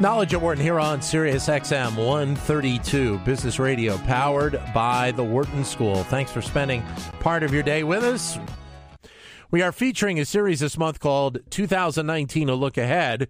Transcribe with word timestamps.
Knowledge 0.00 0.32
at 0.32 0.40
Wharton 0.40 0.62
here 0.62 0.78
on 0.78 1.02
Sirius 1.02 1.48
XM 1.48 1.96
132 1.96 3.18
Business 3.18 3.58
Radio, 3.58 3.98
powered 3.98 4.60
by 4.72 5.10
the 5.10 5.24
Wharton 5.24 5.64
School. 5.64 6.04
Thanks 6.04 6.30
for 6.30 6.40
spending 6.40 6.84
part 7.18 7.42
of 7.42 7.52
your 7.52 7.64
day 7.64 7.82
with 7.82 8.04
us. 8.04 8.38
We 9.50 9.60
are 9.60 9.72
featuring 9.72 10.20
a 10.20 10.24
series 10.24 10.60
this 10.60 10.78
month 10.78 11.00
called 11.00 11.40
2019 11.50 12.48
A 12.48 12.54
Look 12.54 12.78
Ahead. 12.78 13.26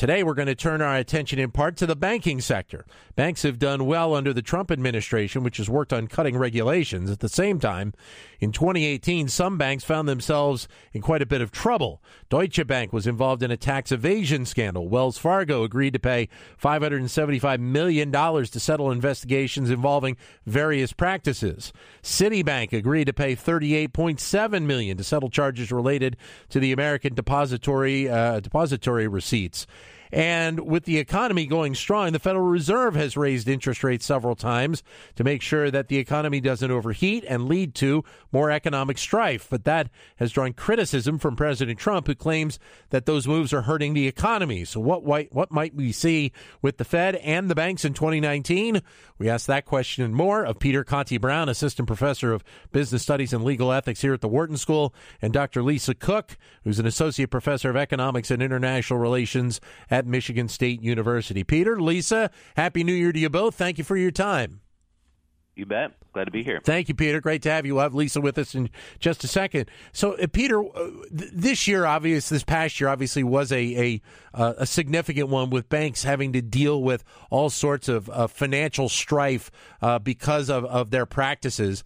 Today, 0.00 0.22
we're 0.22 0.32
going 0.32 0.48
to 0.48 0.54
turn 0.54 0.80
our 0.80 0.96
attention 0.96 1.38
in 1.38 1.50
part 1.50 1.76
to 1.76 1.84
the 1.84 1.94
banking 1.94 2.40
sector. 2.40 2.86
Banks 3.16 3.42
have 3.42 3.58
done 3.58 3.84
well 3.84 4.14
under 4.14 4.32
the 4.32 4.40
Trump 4.40 4.70
administration, 4.70 5.42
which 5.42 5.58
has 5.58 5.68
worked 5.68 5.92
on 5.92 6.06
cutting 6.06 6.38
regulations. 6.38 7.10
At 7.10 7.20
the 7.20 7.28
same 7.28 7.60
time, 7.60 7.92
in 8.40 8.50
2018, 8.50 9.28
some 9.28 9.58
banks 9.58 9.84
found 9.84 10.08
themselves 10.08 10.68
in 10.94 11.02
quite 11.02 11.20
a 11.20 11.26
bit 11.26 11.42
of 11.42 11.50
trouble. 11.50 12.02
Deutsche 12.30 12.66
Bank 12.66 12.94
was 12.94 13.06
involved 13.06 13.42
in 13.42 13.50
a 13.50 13.58
tax 13.58 13.92
evasion 13.92 14.46
scandal. 14.46 14.88
Wells 14.88 15.18
Fargo 15.18 15.64
agreed 15.64 15.92
to 15.92 15.98
pay 15.98 16.30
$575 16.58 17.60
million 17.60 18.10
to 18.10 18.58
settle 18.58 18.90
investigations 18.90 19.68
involving 19.68 20.16
various 20.46 20.94
practices. 20.94 21.74
Citibank 22.02 22.72
agreed 22.72 23.04
to 23.04 23.12
pay 23.12 23.36
38.7 23.36 24.62
million 24.62 24.96
to 24.96 25.04
settle 25.04 25.28
charges 25.28 25.70
related 25.70 26.16
to 26.48 26.58
the 26.58 26.72
American 26.72 27.14
depository 27.14 28.08
uh, 28.08 28.40
depository 28.40 29.06
receipts. 29.06 29.66
And 30.12 30.60
with 30.60 30.84
the 30.84 30.98
economy 30.98 31.46
going 31.46 31.74
strong, 31.74 32.12
the 32.12 32.18
Federal 32.18 32.46
Reserve 32.46 32.94
has 32.94 33.16
raised 33.16 33.48
interest 33.48 33.84
rates 33.84 34.04
several 34.04 34.34
times 34.34 34.82
to 35.16 35.24
make 35.24 35.42
sure 35.42 35.70
that 35.70 35.88
the 35.88 35.98
economy 35.98 36.40
doesn't 36.40 36.70
overheat 36.70 37.24
and 37.28 37.48
lead 37.48 37.74
to 37.76 38.04
more 38.32 38.50
economic 38.50 38.98
strife. 38.98 39.46
But 39.48 39.64
that 39.64 39.90
has 40.16 40.32
drawn 40.32 40.52
criticism 40.52 41.18
from 41.18 41.36
President 41.36 41.78
Trump, 41.78 42.06
who 42.06 42.14
claims 42.14 42.58
that 42.90 43.06
those 43.06 43.28
moves 43.28 43.52
are 43.52 43.62
hurting 43.62 43.94
the 43.94 44.08
economy. 44.08 44.64
So, 44.64 44.80
what, 44.80 45.04
what 45.04 45.50
might 45.50 45.74
we 45.74 45.92
see 45.92 46.32
with 46.62 46.78
the 46.78 46.84
Fed 46.84 47.16
and 47.16 47.50
the 47.50 47.54
banks 47.54 47.84
in 47.84 47.94
2019? 47.94 48.82
We 49.18 49.28
asked 49.28 49.46
that 49.48 49.66
question 49.66 50.02
and 50.02 50.14
more 50.14 50.44
of 50.44 50.58
Peter 50.58 50.82
Conti 50.82 51.18
Brown, 51.18 51.48
Assistant 51.48 51.86
Professor 51.86 52.32
of 52.32 52.42
Business 52.72 53.02
Studies 53.02 53.32
and 53.32 53.44
Legal 53.44 53.72
Ethics 53.72 54.00
here 54.00 54.14
at 54.14 54.22
the 54.22 54.28
Wharton 54.28 54.56
School, 54.56 54.94
and 55.20 55.32
Dr. 55.32 55.62
Lisa 55.62 55.94
Cook, 55.94 56.36
who's 56.64 56.78
an 56.78 56.86
Associate 56.86 57.30
Professor 57.30 57.70
of 57.70 57.76
Economics 57.76 58.30
and 58.30 58.42
International 58.42 58.98
Relations 58.98 59.60
at 59.90 59.99
at 60.00 60.06
Michigan 60.06 60.48
State 60.48 60.82
University. 60.82 61.44
Peter, 61.44 61.80
Lisa, 61.80 62.30
Happy 62.56 62.82
New 62.82 62.92
Year 62.92 63.12
to 63.12 63.18
you 63.18 63.30
both. 63.30 63.54
Thank 63.54 63.78
you 63.78 63.84
for 63.84 63.96
your 63.96 64.10
time. 64.10 64.60
You 65.54 65.66
bet. 65.66 65.92
Glad 66.12 66.24
to 66.24 66.30
be 66.30 66.42
here. 66.42 66.60
Thank 66.64 66.88
you, 66.88 66.94
Peter. 66.94 67.20
Great 67.20 67.42
to 67.42 67.50
have 67.50 67.66
you. 67.66 67.74
We'll 67.74 67.82
have 67.82 67.94
Lisa 67.94 68.20
with 68.20 68.38
us 68.38 68.54
in 68.54 68.70
just 68.98 69.22
a 69.24 69.28
second. 69.28 69.70
So, 69.92 70.14
uh, 70.14 70.26
Peter, 70.32 70.64
uh, 70.64 70.90
th- 71.16 71.30
this 71.32 71.68
year, 71.68 71.84
obviously, 71.84 72.34
this 72.34 72.44
past 72.44 72.80
year, 72.80 72.88
obviously, 72.88 73.22
was 73.22 73.52
a 73.52 73.58
a, 73.58 74.02
uh, 74.32 74.54
a 74.58 74.66
significant 74.66 75.28
one 75.28 75.50
with 75.50 75.68
banks 75.68 76.02
having 76.02 76.32
to 76.32 76.40
deal 76.40 76.82
with 76.82 77.04
all 77.28 77.50
sorts 77.50 77.88
of 77.88 78.08
uh, 78.08 78.26
financial 78.26 78.88
strife 78.88 79.50
uh, 79.82 79.98
because 79.98 80.48
of, 80.48 80.64
of 80.64 80.90
their 80.90 81.06
practices 81.06 81.84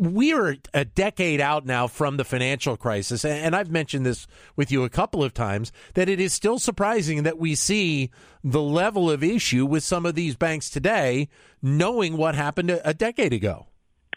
we 0.00 0.32
are 0.32 0.56
a 0.72 0.84
decade 0.84 1.40
out 1.40 1.66
now 1.66 1.86
from 1.86 2.16
the 2.16 2.24
financial 2.24 2.76
crisis, 2.76 3.24
and 3.24 3.54
I've 3.56 3.70
mentioned 3.70 4.06
this 4.06 4.26
with 4.56 4.70
you 4.70 4.84
a 4.84 4.88
couple 4.88 5.24
of 5.24 5.34
times 5.34 5.72
that 5.94 6.08
it 6.08 6.20
is 6.20 6.32
still 6.32 6.58
surprising 6.58 7.22
that 7.24 7.38
we 7.38 7.54
see 7.54 8.10
the 8.44 8.62
level 8.62 9.10
of 9.10 9.24
issue 9.24 9.66
with 9.66 9.82
some 9.82 10.06
of 10.06 10.14
these 10.14 10.36
banks 10.36 10.70
today, 10.70 11.28
knowing 11.60 12.16
what 12.16 12.34
happened 12.34 12.70
a 12.84 12.94
decade 12.94 13.32
ago. 13.32 13.66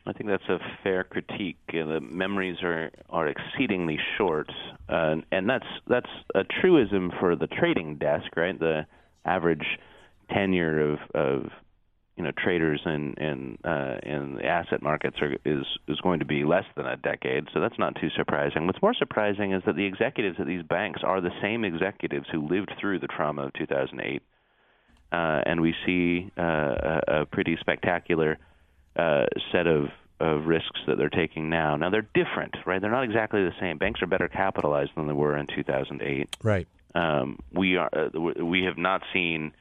I 0.08 0.14
think 0.14 0.30
that's 0.30 0.48
a 0.50 0.60
fair 0.84 1.04
critique. 1.04 1.58
The 1.68 2.00
memories 2.00 2.58
are 2.62 2.92
are 3.10 3.28
exceedingly 3.28 3.98
short, 4.18 4.52
and 4.88 5.50
that's 5.50 5.66
that's 5.88 6.10
a 6.36 6.44
truism 6.44 7.12
for 7.20 7.36
the 7.36 7.48
trading 7.48 7.98
desk, 7.98 8.28
right? 8.36 8.58
The 8.58 8.86
average 9.26 9.66
tenure 10.32 10.92
of 10.92 11.00
of 11.16 11.52
you 12.16 12.24
know 12.24 12.32
traders 12.32 12.82
in 12.86 13.14
in 13.18 13.58
uh, 13.64 13.98
in 14.04 14.36
the 14.36 14.46
asset 14.46 14.82
markets 14.82 15.18
are, 15.22 15.36
is 15.44 15.66
is 15.88 16.00
going 16.02 16.20
to 16.20 16.26
be 16.26 16.44
less 16.44 16.64
than 16.78 16.86
a 16.86 16.96
decade. 16.96 17.48
So 17.54 17.60
that's 17.60 17.78
not 17.78 17.96
too 18.00 18.10
surprising. 18.16 18.68
What's 18.68 18.82
more 18.82 18.94
surprising 18.94 19.52
is 19.52 19.64
that 19.66 19.76
the 19.76 19.86
executives 19.86 20.38
at 20.40 20.48
these 20.48 20.64
banks 20.64 21.02
are 21.04 21.20
the 21.20 21.32
same 21.42 21.66
executives 21.66 22.28
who 22.32 22.48
lived 22.48 22.72
through 22.80 23.00
the 23.00 23.08
trauma 23.08 23.48
of 23.48 23.54
2008, 23.54 24.22
uh, 25.12 25.16
and 25.46 25.62
we 25.62 25.76
see 25.86 26.32
uh, 26.38 26.42
a, 26.42 27.22
a 27.22 27.26
pretty 27.26 27.58
spectacular 27.60 28.38
uh, 28.96 29.26
set 29.52 29.68
of 29.68 29.90
of 30.22 30.46
risks 30.46 30.80
that 30.88 30.98
they're 30.98 31.10
taking 31.10 31.50
now. 31.50 31.76
Now 31.76 31.90
they're 31.90 32.08
different, 32.14 32.56
right? 32.66 32.82
They're 32.82 32.92
not 32.92 33.04
exactly 33.04 33.44
the 33.44 33.52
same. 33.60 33.78
Banks 33.78 34.02
are 34.02 34.08
better 34.08 34.30
capitalized 34.30 34.92
than 34.96 35.08
they 35.08 35.14
were 35.14 35.36
in 35.36 35.48
2008. 35.48 36.38
Right. 36.42 36.68
Um, 36.94 37.40
we 37.52 37.76
are 37.76 37.90
uh, 37.94 38.20
we 38.42 38.64
have 38.64 38.78
not 38.78 39.02
seen 39.14 39.52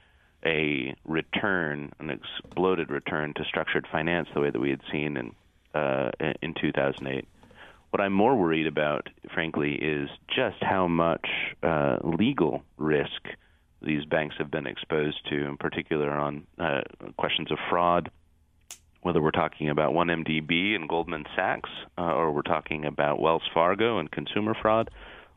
a 0.44 0.94
return, 1.04 1.92
an 1.98 2.10
exploded 2.10 2.90
return 2.90 3.34
to 3.34 3.44
structured 3.44 3.86
finance 3.90 4.28
the 4.34 4.40
way 4.40 4.50
that 4.50 4.60
we 4.60 4.70
had 4.70 4.80
seen 4.90 5.16
in 5.16 5.32
uh, 5.74 6.10
in 6.42 6.54
2008. 6.54 7.26
What 7.90 8.00
I'm 8.00 8.12
more 8.12 8.36
worried 8.36 8.66
about, 8.66 9.08
frankly, 9.32 9.74
is 9.74 10.08
just 10.28 10.56
how 10.60 10.88
much 10.88 11.28
uh, 11.62 11.98
legal 12.02 12.62
risk 12.76 13.28
these 13.82 14.04
banks 14.04 14.36
have 14.38 14.50
been 14.50 14.66
exposed 14.66 15.18
to, 15.28 15.44
in 15.46 15.56
particular 15.56 16.10
on 16.10 16.46
uh, 16.58 16.80
questions 17.16 17.52
of 17.52 17.58
fraud, 17.68 18.10
whether 19.02 19.20
we're 19.20 19.30
talking 19.30 19.68
about 19.68 19.92
1MDB 19.92 20.74
and 20.74 20.88
Goldman 20.88 21.24
Sachs, 21.36 21.70
uh, 21.98 22.02
or 22.02 22.32
we're 22.32 22.42
talking 22.42 22.84
about 22.84 23.20
Wells 23.20 23.48
Fargo 23.52 23.98
and 23.98 24.10
consumer 24.10 24.54
fraud, 24.60 24.90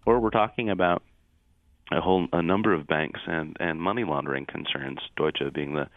or 0.05 0.19
we're 0.19 0.29
talking 0.29 0.69
about 0.69 1.03
a 1.91 2.01
whole 2.01 2.27
a 2.33 2.41
number 2.41 2.73
of 2.73 2.87
banks 2.87 3.19
and 3.27 3.55
and 3.59 3.81
money 3.81 4.03
laundering 4.03 4.45
concerns, 4.45 4.99
Deutsche 5.15 5.41
being 5.53 5.73
the 5.73 5.87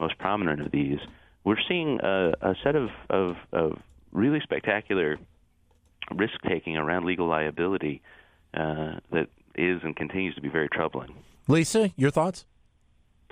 most 0.00 0.18
prominent 0.18 0.60
of 0.60 0.70
these. 0.70 0.98
We're 1.44 1.56
seeing 1.68 1.98
a, 2.02 2.34
a 2.42 2.54
set 2.62 2.76
of, 2.76 2.90
of, 3.08 3.36
of 3.52 3.78
really 4.12 4.40
spectacular 4.42 5.18
risk 6.14 6.34
taking 6.46 6.76
around 6.76 7.04
legal 7.06 7.26
liability 7.26 8.02
uh, 8.54 8.96
that 9.12 9.28
is 9.54 9.80
and 9.82 9.96
continues 9.96 10.34
to 10.34 10.40
be 10.40 10.48
very 10.48 10.68
troubling. 10.68 11.14
Lisa, 11.46 11.90
your 11.96 12.10
thoughts? 12.10 12.44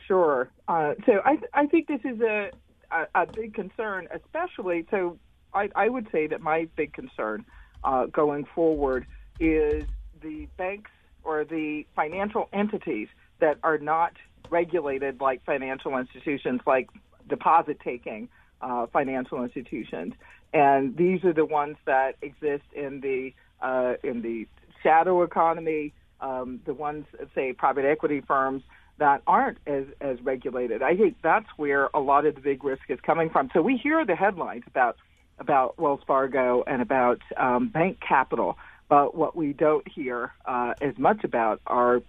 Sure. 0.07 0.49
Uh, 0.69 0.95
so 1.05 1.21
I 1.25 1.39
I 1.53 1.67
think 1.67 1.89
this 1.89 2.01
is 2.05 2.21
a, 2.21 2.51
a, 2.91 3.23
a 3.23 3.27
big 3.27 3.55
concern, 3.55 4.09
especially. 4.15 4.87
So 4.91 5.19
I, 5.53 5.69
I 5.75 5.89
would 5.89 6.09
say 6.13 6.27
that 6.29 6.41
my 6.41 6.69
big 6.77 6.93
concern 6.93 7.45
uh, 7.85 8.07
going 8.07 8.47
forward 8.55 9.07
is 9.41 9.85
the 10.23 10.47
banks 10.57 10.91
or 11.27 11.45
the 11.45 11.85
financial 11.95 12.49
entities 12.53 13.09
that 13.41 13.59
are 13.63 13.79
not 13.79 14.13
regulated 14.51 15.21
like 15.21 15.45
financial 15.45 15.99
institutions, 15.99 16.61
like 16.67 16.89
deposit 17.29 17.79
taking 17.85 18.29
uh, 18.61 18.87
financial 18.93 19.43
institutions. 19.43 20.15
And 20.55 20.97
these 20.97 21.25
are 21.25 21.33
the 21.33 21.45
ones 21.45 21.77
that 21.85 22.17
exist 22.23 22.65
in 22.75 23.01
the 23.01 23.33
uh, 23.61 23.95
in 24.03 24.23
the 24.23 24.47
shadow 24.83 25.23
economy, 25.23 25.93
um, 26.21 26.61
the 26.67 26.75
ones, 26.75 27.07
say, 27.35 27.53
private 27.53 27.85
equity 27.85 28.21
firms 28.21 28.63
that 28.99 29.23
aren't 29.27 29.59
as, 29.67 29.85
as 30.01 30.21
regulated. 30.23 30.83
I 30.83 30.97
think 30.97 31.17
that's 31.23 31.47
where 31.57 31.89
a 31.93 32.01
lot 32.01 32.27
of 32.27 32.35
the 32.35 32.41
big 32.41 32.65
risk 32.65 32.83
is 32.89 32.99
coming 33.01 33.31
from. 33.31 33.51
So 33.53 33.61
we 33.61 33.77
hear 33.77 34.05
the 34.05 34.17
headlines 34.17 34.65
about 34.67 34.97
about 35.39 35.79
Wells 35.79 36.01
Fargo 36.07 36.65
and 36.67 36.81
about 36.81 37.21
um, 37.37 37.69
bank 37.69 37.99
capital, 38.01 38.57
but 38.89 39.15
what 39.15 39.37
we 39.37 39.53
don't 39.53 39.87
hear 39.89 40.33
uh, 40.45 40.75
as 40.81 40.97
much 40.99 41.25
about 41.25 41.61
are 41.67 42.03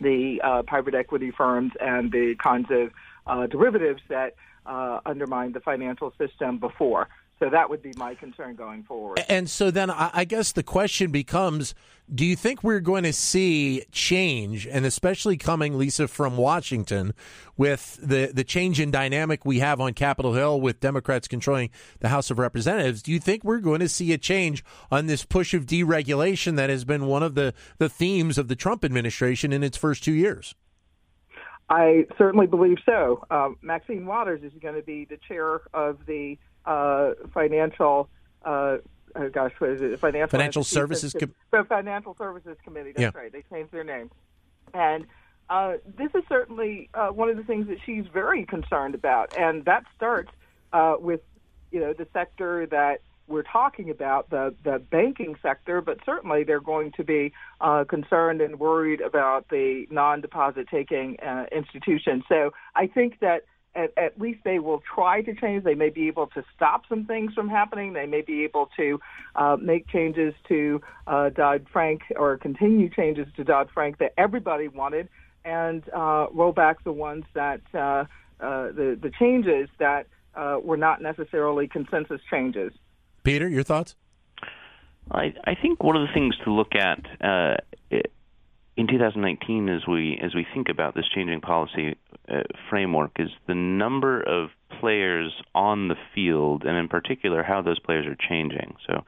the 0.00 0.40
uh, 0.42 0.62
private 0.62 0.94
equity 0.94 1.30
firms 1.30 1.72
and 1.80 2.12
the 2.12 2.34
kinds 2.42 2.68
of 2.70 2.90
uh, 3.26 3.46
derivatives 3.46 4.02
that 4.08 4.34
uh, 4.66 5.00
undermined 5.06 5.54
the 5.54 5.60
financial 5.60 6.12
system 6.18 6.58
before. 6.58 7.08
So 7.38 7.50
that 7.50 7.68
would 7.68 7.82
be 7.82 7.92
my 7.96 8.14
concern 8.14 8.54
going 8.54 8.82
forward. 8.84 9.22
And 9.28 9.48
so 9.48 9.70
then 9.70 9.90
I 9.90 10.24
guess 10.24 10.52
the 10.52 10.62
question 10.62 11.10
becomes 11.10 11.74
do 12.14 12.24
you 12.24 12.36
think 12.36 12.62
we're 12.62 12.78
going 12.78 13.02
to 13.02 13.12
see 13.12 13.84
change, 13.90 14.64
and 14.64 14.86
especially 14.86 15.36
coming, 15.36 15.76
Lisa, 15.76 16.06
from 16.06 16.36
Washington, 16.36 17.12
with 17.56 17.98
the, 18.00 18.30
the 18.32 18.44
change 18.44 18.78
in 18.78 18.92
dynamic 18.92 19.44
we 19.44 19.58
have 19.58 19.80
on 19.80 19.92
Capitol 19.92 20.34
Hill 20.34 20.60
with 20.60 20.78
Democrats 20.78 21.26
controlling 21.26 21.70
the 21.98 22.08
House 22.08 22.30
of 22.30 22.38
Representatives? 22.38 23.02
Do 23.02 23.10
you 23.10 23.18
think 23.18 23.42
we're 23.42 23.58
going 23.58 23.80
to 23.80 23.88
see 23.88 24.12
a 24.12 24.18
change 24.18 24.64
on 24.88 25.06
this 25.06 25.24
push 25.24 25.52
of 25.52 25.66
deregulation 25.66 26.54
that 26.56 26.70
has 26.70 26.84
been 26.84 27.06
one 27.06 27.24
of 27.24 27.34
the, 27.34 27.52
the 27.78 27.88
themes 27.88 28.38
of 28.38 28.46
the 28.46 28.56
Trump 28.56 28.84
administration 28.84 29.52
in 29.52 29.64
its 29.64 29.76
first 29.76 30.04
two 30.04 30.12
years? 30.12 30.54
I 31.68 32.06
certainly 32.16 32.46
believe 32.46 32.78
so. 32.86 33.24
Um, 33.32 33.56
Maxine 33.62 34.06
Waters 34.06 34.42
is 34.44 34.52
going 34.62 34.76
to 34.76 34.82
be 34.82 35.06
the 35.06 35.18
chair 35.26 35.62
of 35.74 35.98
the 36.06 36.38
uh, 36.66 37.12
financial 37.32 38.08
uh, 38.44 38.78
oh 39.16 39.28
gosh, 39.30 39.52
what 39.58 39.70
is 39.70 39.82
it? 39.82 39.98
Financial, 39.98 40.30
Financial 40.30 40.64
Services 40.64 41.14
Com- 41.14 41.66
Financial 41.66 42.14
Services 42.16 42.56
Committee. 42.64 42.92
That's 42.92 43.14
yeah. 43.14 43.20
right. 43.20 43.32
They 43.32 43.42
changed 43.50 43.72
their 43.72 43.84
name, 43.84 44.10
and 44.74 45.06
uh, 45.48 45.74
this 45.98 46.10
is 46.14 46.22
certainly 46.28 46.88
uh, 46.94 47.08
one 47.08 47.28
of 47.28 47.36
the 47.36 47.44
things 47.44 47.68
that 47.68 47.78
she's 47.84 48.04
very 48.12 48.44
concerned 48.44 48.94
about, 48.94 49.36
and 49.36 49.64
that 49.64 49.84
starts 49.96 50.30
uh, 50.72 50.96
with 50.98 51.20
you 51.70 51.80
know 51.80 51.92
the 51.92 52.06
sector 52.12 52.66
that 52.66 53.00
we're 53.28 53.42
talking 53.42 53.90
about, 53.90 54.30
the 54.30 54.54
the 54.64 54.78
banking 54.78 55.36
sector, 55.42 55.80
but 55.80 55.98
certainly 56.04 56.44
they're 56.44 56.60
going 56.60 56.92
to 56.92 57.04
be 57.04 57.32
uh, 57.60 57.84
concerned 57.84 58.40
and 58.40 58.58
worried 58.60 59.00
about 59.00 59.48
the 59.48 59.86
non-deposit 59.90 60.68
taking 60.70 61.18
uh, 61.20 61.46
institutions. 61.52 62.24
So 62.28 62.52
I 62.74 62.86
think 62.86 63.20
that 63.20 63.44
at, 63.76 63.92
at 63.96 64.20
least 64.20 64.40
they 64.44 64.58
will 64.58 64.82
try 64.94 65.22
to 65.22 65.34
change. 65.34 65.64
They 65.64 65.74
may 65.74 65.90
be 65.90 66.08
able 66.08 66.26
to 66.28 66.44
stop 66.54 66.84
some 66.88 67.04
things 67.04 67.34
from 67.34 67.48
happening. 67.48 67.92
They 67.92 68.06
may 68.06 68.22
be 68.22 68.44
able 68.44 68.70
to 68.76 69.00
uh, 69.36 69.56
make 69.60 69.88
changes 69.88 70.34
to 70.48 70.80
uh, 71.06 71.28
Dodd 71.30 71.66
Frank 71.72 72.02
or 72.16 72.36
continue 72.38 72.88
changes 72.88 73.26
to 73.36 73.44
Dodd 73.44 73.68
Frank 73.72 73.98
that 73.98 74.14
everybody 74.16 74.68
wanted, 74.68 75.08
and 75.44 75.82
uh, 75.94 76.26
roll 76.32 76.52
back 76.52 76.82
the 76.84 76.92
ones 76.92 77.24
that 77.34 77.60
uh, 77.74 77.78
uh, 77.78 78.72
the 78.72 78.98
the 79.00 79.10
changes 79.18 79.68
that 79.78 80.06
uh, 80.34 80.58
were 80.62 80.76
not 80.76 81.02
necessarily 81.02 81.68
consensus 81.68 82.20
changes. 82.30 82.72
Peter, 83.22 83.48
your 83.48 83.62
thoughts? 83.62 83.94
I, 85.10 85.34
I 85.44 85.54
think 85.54 85.82
one 85.82 85.96
of 85.96 86.06
the 86.06 86.12
things 86.12 86.36
to 86.44 86.52
look 86.52 86.74
at 86.74 86.98
uh, 87.20 87.56
in 88.76 88.86
2019 88.86 89.68
as 89.68 89.86
we 89.86 90.18
as 90.22 90.34
we 90.34 90.46
think 90.52 90.68
about 90.68 90.94
this 90.94 91.06
changing 91.14 91.40
policy 91.40 91.96
uh, 92.28 92.42
framework 92.70 93.12
is 93.18 93.30
the 93.46 93.54
number 93.54 94.20
of 94.20 94.50
players 94.80 95.32
on 95.54 95.88
the 95.88 95.96
field, 96.14 96.64
and 96.64 96.76
in 96.76 96.88
particular 96.88 97.42
how 97.42 97.62
those 97.62 97.78
players 97.78 98.06
are 98.06 98.16
changing. 98.28 98.74
So, 98.86 99.04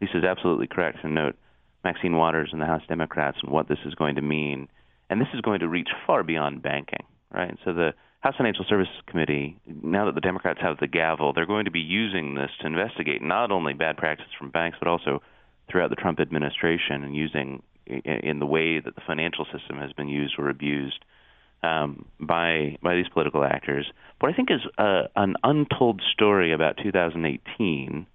Lisa's 0.00 0.24
absolutely 0.24 0.66
correct 0.66 1.02
to 1.02 1.08
note 1.08 1.36
Maxine 1.84 2.16
Waters 2.16 2.50
and 2.52 2.60
the 2.60 2.66
House 2.66 2.82
Democrats 2.88 3.38
and 3.42 3.50
what 3.50 3.68
this 3.68 3.78
is 3.84 3.94
going 3.94 4.16
to 4.16 4.22
mean, 4.22 4.68
and 5.10 5.20
this 5.20 5.28
is 5.34 5.40
going 5.40 5.60
to 5.60 5.68
reach 5.68 5.88
far 6.06 6.22
beyond 6.22 6.62
banking, 6.62 7.04
right? 7.32 7.56
So 7.64 7.72
the 7.72 7.94
House 8.20 8.34
Financial 8.36 8.64
Services 8.68 8.94
Committee, 9.06 9.58
now 9.66 10.06
that 10.06 10.14
the 10.14 10.20
Democrats 10.20 10.60
have 10.60 10.78
the 10.78 10.86
gavel, 10.86 11.32
they're 11.32 11.46
going 11.46 11.66
to 11.66 11.70
be 11.70 11.80
using 11.80 12.34
this 12.34 12.50
to 12.60 12.66
investigate 12.66 13.22
not 13.22 13.50
only 13.50 13.74
bad 13.74 13.96
practices 13.96 14.32
from 14.38 14.50
banks, 14.50 14.76
but 14.80 14.88
also 14.88 15.22
throughout 15.70 15.90
the 15.90 15.96
Trump 15.96 16.20
administration 16.20 17.04
and 17.04 17.14
using 17.14 17.62
in 17.86 18.38
the 18.38 18.46
way 18.46 18.80
that 18.80 18.94
the 18.94 19.02
financial 19.06 19.46
system 19.46 19.78
has 19.78 19.92
been 19.92 20.08
used 20.08 20.34
or 20.38 20.50
abused 20.50 21.04
um, 21.62 22.06
by 22.20 22.76
by 22.82 22.94
these 22.96 23.08
political 23.12 23.44
actors. 23.44 23.90
What 24.20 24.32
I 24.32 24.36
think 24.36 24.50
is 24.50 24.60
uh, 24.76 25.08
an 25.16 25.34
untold 25.42 26.02
story 26.12 26.52
about 26.52 26.76
2018 26.82 28.06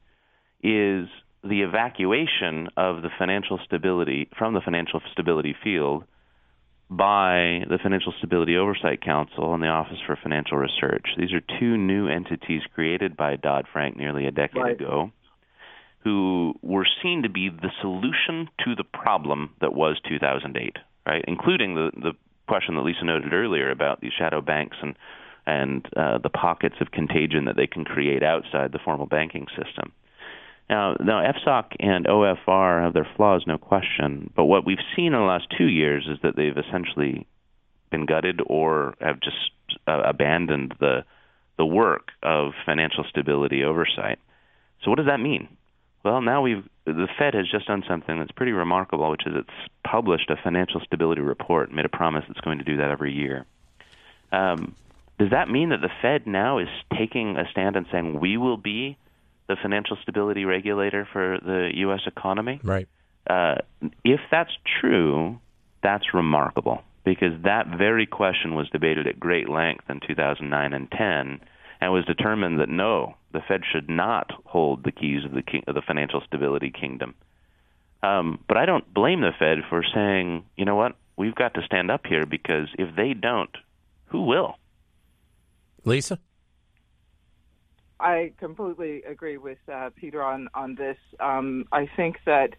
is 0.63 1.07
the 1.44 1.62
evacuation 1.62 2.69
of 2.78 3.01
the 3.01 3.10
financial 3.18 3.60
stability 3.66 4.30
from 4.38 4.54
the 4.54 4.62
financial 4.62 5.01
stability 5.12 5.56
field 5.63 6.06
by 6.90 7.63
the 7.69 7.80
Financial 7.81 8.13
Stability 8.19 8.56
Oversight 8.56 9.01
Council 9.01 9.54
and 9.54 9.63
the 9.63 9.68
Office 9.68 9.98
for 10.06 10.18
Financial 10.22 10.57
Research. 10.57 11.06
These 11.18 11.34
are 11.34 11.42
two 11.60 11.78
new 11.78 12.07
entities 12.07 12.62
created 12.75 13.18
by 13.18 13.36
Dodd 13.36 13.66
Frank 13.72 13.98
nearly 13.98 14.28
a 14.28 14.31
decade 14.31 14.62
right. 14.62 14.80
ago 14.80 15.12
who 16.04 16.54
were 16.62 16.86
seen 17.01 17.24
to 17.24 17.30
be 17.30 17.50
the 17.50 17.72
solution 17.81 18.50
to 18.66 18.75
the 18.75 18.84
problem 18.84 19.51
that 19.62 19.74
was 19.74 19.98
2008, 20.07 20.75
right? 21.06 21.24
Including 21.28 21.75
the, 21.75 21.92
the 21.95 22.12
question 22.53 22.75
that 22.75 22.83
Lisa 22.83 23.03
noted 23.03 23.33
earlier 23.33 23.71
about 23.71 24.00
these 24.00 24.11
shadow 24.15 24.39
banks 24.39 24.77
and 24.83 24.95
and 25.45 25.89
uh, 25.97 26.19
the 26.19 26.29
pockets 26.29 26.75
of 26.79 26.91
contagion 26.91 27.45
that 27.45 27.55
they 27.55 27.65
can 27.65 27.83
create 27.83 28.21
outside 28.21 28.71
the 28.71 28.79
formal 28.85 29.07
banking 29.07 29.47
system. 29.57 29.91
Now, 30.69 30.95
now 31.00 31.21
FSOC 31.33 31.63
and 31.79 32.05
OFR 32.05 32.83
have 32.83 32.94
their 32.94 33.07
flaws, 33.17 33.44
no 33.45 33.57
question. 33.57 34.31
But 34.35 34.45
what 34.45 34.65
we've 34.65 34.77
seen 34.95 35.07
in 35.07 35.19
the 35.19 35.19
last 35.19 35.47
two 35.57 35.67
years 35.67 36.07
is 36.09 36.19
that 36.21 36.38
they've 36.38 36.55
essentially 36.55 37.27
been 37.91 38.05
gutted 38.05 38.39
or 38.45 38.94
have 39.01 39.19
just 39.19 39.51
uh, 39.88 40.03
abandoned 40.06 40.75
the 40.79 41.03
the 41.57 41.65
work 41.65 42.09
of 42.21 42.51
financial 42.65 43.03
stability 43.09 43.63
oversight. 43.63 44.19
So, 44.83 44.91
what 44.91 44.97
does 44.97 45.07
that 45.07 45.19
mean? 45.19 45.47
Well, 46.03 46.21
now 46.21 46.41
we've 46.41 46.67
the 46.85 47.07
Fed 47.17 47.33
has 47.33 47.50
just 47.50 47.67
done 47.67 47.83
something 47.88 48.19
that's 48.19 48.31
pretty 48.31 48.51
remarkable, 48.51 49.09
which 49.09 49.25
is 49.25 49.33
it's 49.35 49.71
published 49.89 50.29
a 50.29 50.35
financial 50.44 50.81
stability 50.81 51.21
report, 51.21 51.69
and 51.69 51.75
made 51.77 51.85
a 51.85 51.89
promise 51.89 52.25
it's 52.29 52.41
going 52.41 52.57
to 52.57 52.65
do 52.65 52.77
that 52.77 52.89
every 52.89 53.13
year. 53.13 53.45
Um, 54.31 54.75
does 55.17 55.29
that 55.31 55.50
mean 55.50 55.69
that 55.69 55.79
the 55.79 55.91
Fed 56.01 56.27
now 56.27 56.57
is 56.57 56.67
taking 56.97 57.38
a 57.38 57.50
stand 57.51 57.77
and 57.77 57.85
saying 57.91 58.19
we 58.19 58.35
will 58.35 58.57
be 58.57 58.97
the 59.47 59.55
financial 59.61 59.97
stability 60.01 60.44
regulator 60.44 61.07
for 61.13 61.39
the 61.41 61.71
U.S. 61.75 62.01
economy? 62.06 62.59
Right. 62.63 62.88
Uh, 63.25 63.56
if 64.03 64.19
that's 64.29 64.51
true, 64.81 65.39
that's 65.81 66.13
remarkable 66.13 66.81
because 67.06 67.41
that 67.44 67.67
very 67.67 68.06
question 68.06 68.56
was 68.56 68.69
debated 68.69 69.07
at 69.07 69.19
great 69.19 69.47
length 69.47 69.89
in 69.89 69.99
2009 70.06 70.73
and 70.73 70.91
10 70.91 71.39
and 71.83 71.91
was 71.91 72.06
determined 72.06 72.62
that 72.62 72.69
no, 72.69 73.15
the 73.33 73.41
Fed 73.45 73.62
should 73.69 73.89
not 73.89 74.31
hold 74.45 74.85
the 74.85 74.91
keys 74.91 75.25
of 75.25 75.33
the 75.33 75.41
king, 75.41 75.63
of 75.68 75.75
the 75.75 75.81
financial 75.81 76.21
stability 76.25 76.71
kingdom. 76.71 77.13
Um, 78.01 78.39
but 78.47 78.56
I 78.56 78.65
don't 78.65 78.94
blame 78.94 79.19
the 79.19 79.31
Fed 79.38 79.57
for 79.69 79.83
saying, 79.94 80.45
you 80.56 80.63
know 80.63 80.75
what, 80.75 80.95
we've 81.18 81.35
got 81.35 81.53
to 81.56 81.62
stand 81.65 81.91
up 81.91 82.06
here 82.07 82.25
because 82.25 82.69
if 82.80 82.95
they 82.95 83.13
don't, 83.13 83.50
who 84.06 84.24
will? 84.24 84.56
Lisa, 85.83 86.19
I 88.00 88.31
completely 88.39 89.03
agree 89.03 89.38
with 89.38 89.57
uh, 89.71 89.89
Peter 89.94 90.24
on 90.24 90.47
on 90.53 90.75
this. 90.75 90.97
Um, 91.19 91.65
I 91.74 91.89
think 91.97 92.18
that 92.25 92.51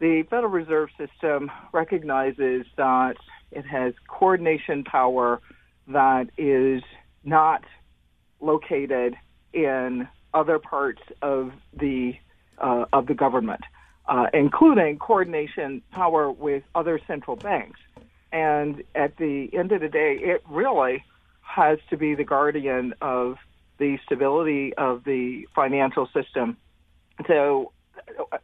the 0.00 0.24
Federal 0.28 0.50
Reserve 0.50 0.88
System 0.98 1.48
recognizes 1.72 2.66
that 2.76 3.14
it 3.52 3.64
has 3.66 3.94
coordination 4.08 4.82
power 4.82 5.40
that 5.86 6.30
is 6.36 6.82
not 7.22 7.62
located 8.40 9.14
in 9.52 10.08
other 10.34 10.58
parts 10.58 11.02
of 11.22 11.52
the 11.78 12.12
uh, 12.58 12.84
of 12.92 13.06
the 13.06 13.14
government, 13.14 13.60
uh, 14.08 14.26
including 14.32 14.98
coordination 14.98 15.82
power 15.92 16.30
with 16.30 16.62
other 16.74 17.00
central 17.06 17.36
banks. 17.36 17.80
And 18.32 18.82
at 18.94 19.16
the 19.16 19.48
end 19.52 19.72
of 19.72 19.80
the 19.80 19.88
day, 19.88 20.18
it 20.20 20.42
really 20.48 21.04
has 21.42 21.78
to 21.90 21.96
be 21.96 22.14
the 22.14 22.24
guardian 22.24 22.94
of 23.00 23.36
the 23.78 23.98
stability 24.04 24.74
of 24.76 25.04
the 25.04 25.46
financial 25.54 26.08
system. 26.14 26.56
So 27.26 27.72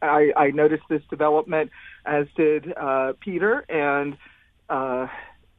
I, 0.01 0.31
I 0.35 0.51
noticed 0.51 0.83
this 0.89 1.01
development, 1.09 1.71
as 2.05 2.25
did 2.35 2.73
uh, 2.77 3.13
Peter, 3.19 3.65
and 3.69 4.17
uh, 4.69 5.07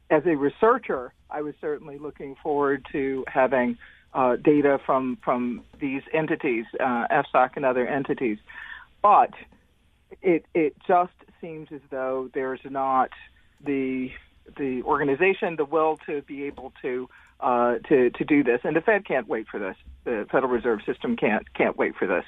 as 0.09 0.23
a 0.25 0.35
researcher, 0.35 1.13
I 1.29 1.41
was 1.41 1.53
certainly 1.61 1.97
looking 1.97 2.35
forward 2.41 2.85
to 2.91 3.25
having 3.27 3.77
uh, 4.15 4.37
data 4.37 4.79
from 4.85 5.17
from 5.23 5.61
these 5.79 6.01
entities, 6.13 6.65
uh, 6.79 7.07
FSOC 7.11 7.57
and 7.57 7.65
other 7.65 7.85
entities. 7.85 8.39
But 9.01 9.33
it 10.21 10.45
it 10.55 10.75
just 10.87 11.13
seems 11.41 11.67
as 11.71 11.81
though 11.91 12.29
there's 12.33 12.61
not 12.63 13.09
the 13.63 14.11
the 14.57 14.81
organization, 14.83 15.57
the 15.57 15.65
will 15.65 15.97
to 16.05 16.21
be 16.21 16.45
able 16.45 16.71
to 16.81 17.09
uh, 17.41 17.75
to 17.89 18.09
to 18.09 18.23
do 18.23 18.43
this, 18.43 18.61
and 18.63 18.75
the 18.75 18.81
Fed 18.81 19.05
can't 19.05 19.27
wait 19.27 19.47
for 19.47 19.59
this. 19.59 19.75
The 20.05 20.25
Federal 20.31 20.51
Reserve 20.51 20.79
System 20.85 21.17
can't 21.17 21.53
can't 21.53 21.77
wait 21.77 21.95
for 21.95 22.07
this. 22.07 22.23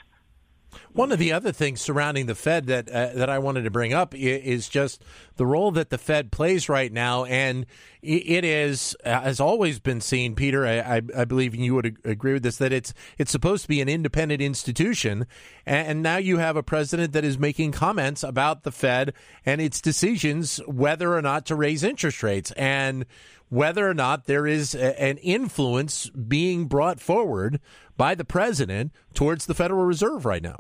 One 0.93 1.11
of 1.11 1.19
the 1.19 1.31
other 1.31 1.51
things 1.51 1.81
surrounding 1.81 2.25
the 2.25 2.35
Fed 2.35 2.67
that 2.67 2.89
uh, 2.89 3.13
that 3.13 3.29
I 3.29 3.39
wanted 3.39 3.63
to 3.63 3.71
bring 3.71 3.93
up 3.93 4.13
is 4.15 4.67
just 4.67 5.03
the 5.35 5.45
role 5.45 5.71
that 5.71 5.89
the 5.89 5.97
Fed 5.97 6.31
plays 6.31 6.69
right 6.69 6.91
now, 6.91 7.25
and 7.25 7.65
it 8.01 8.43
is 8.43 8.95
uh, 9.05 9.21
has 9.21 9.39
always 9.39 9.79
been 9.79 10.01
seen, 10.01 10.35
Peter. 10.35 10.65
I, 10.65 11.01
I 11.15 11.25
believe 11.25 11.55
you 11.55 11.75
would 11.75 11.97
agree 12.03 12.33
with 12.33 12.43
this 12.43 12.57
that 12.57 12.73
it's 12.73 12.93
it's 13.17 13.31
supposed 13.31 13.63
to 13.63 13.67
be 13.67 13.81
an 13.81 13.89
independent 13.89 14.41
institution, 14.41 15.27
and 15.65 16.01
now 16.01 16.17
you 16.17 16.37
have 16.37 16.55
a 16.55 16.63
president 16.63 17.13
that 17.13 17.23
is 17.23 17.37
making 17.37 17.71
comments 17.71 18.23
about 18.23 18.63
the 18.63 18.71
Fed 18.71 19.13
and 19.45 19.61
its 19.61 19.81
decisions 19.81 20.57
whether 20.67 21.15
or 21.15 21.21
not 21.21 21.45
to 21.45 21.55
raise 21.55 21.83
interest 21.83 22.23
rates, 22.23 22.51
and 22.51 23.05
whether 23.49 23.89
or 23.89 23.93
not 23.93 24.25
there 24.25 24.45
is 24.47 24.75
a, 24.75 25.01
an 25.01 25.17
influence 25.17 26.09
being 26.09 26.65
brought 26.65 26.99
forward 26.99 27.59
by 27.95 28.15
the 28.15 28.25
president 28.25 28.91
towards 29.13 29.45
the 29.45 29.53
Federal 29.53 29.85
Reserve 29.85 30.25
right 30.25 30.43
now. 30.43 30.59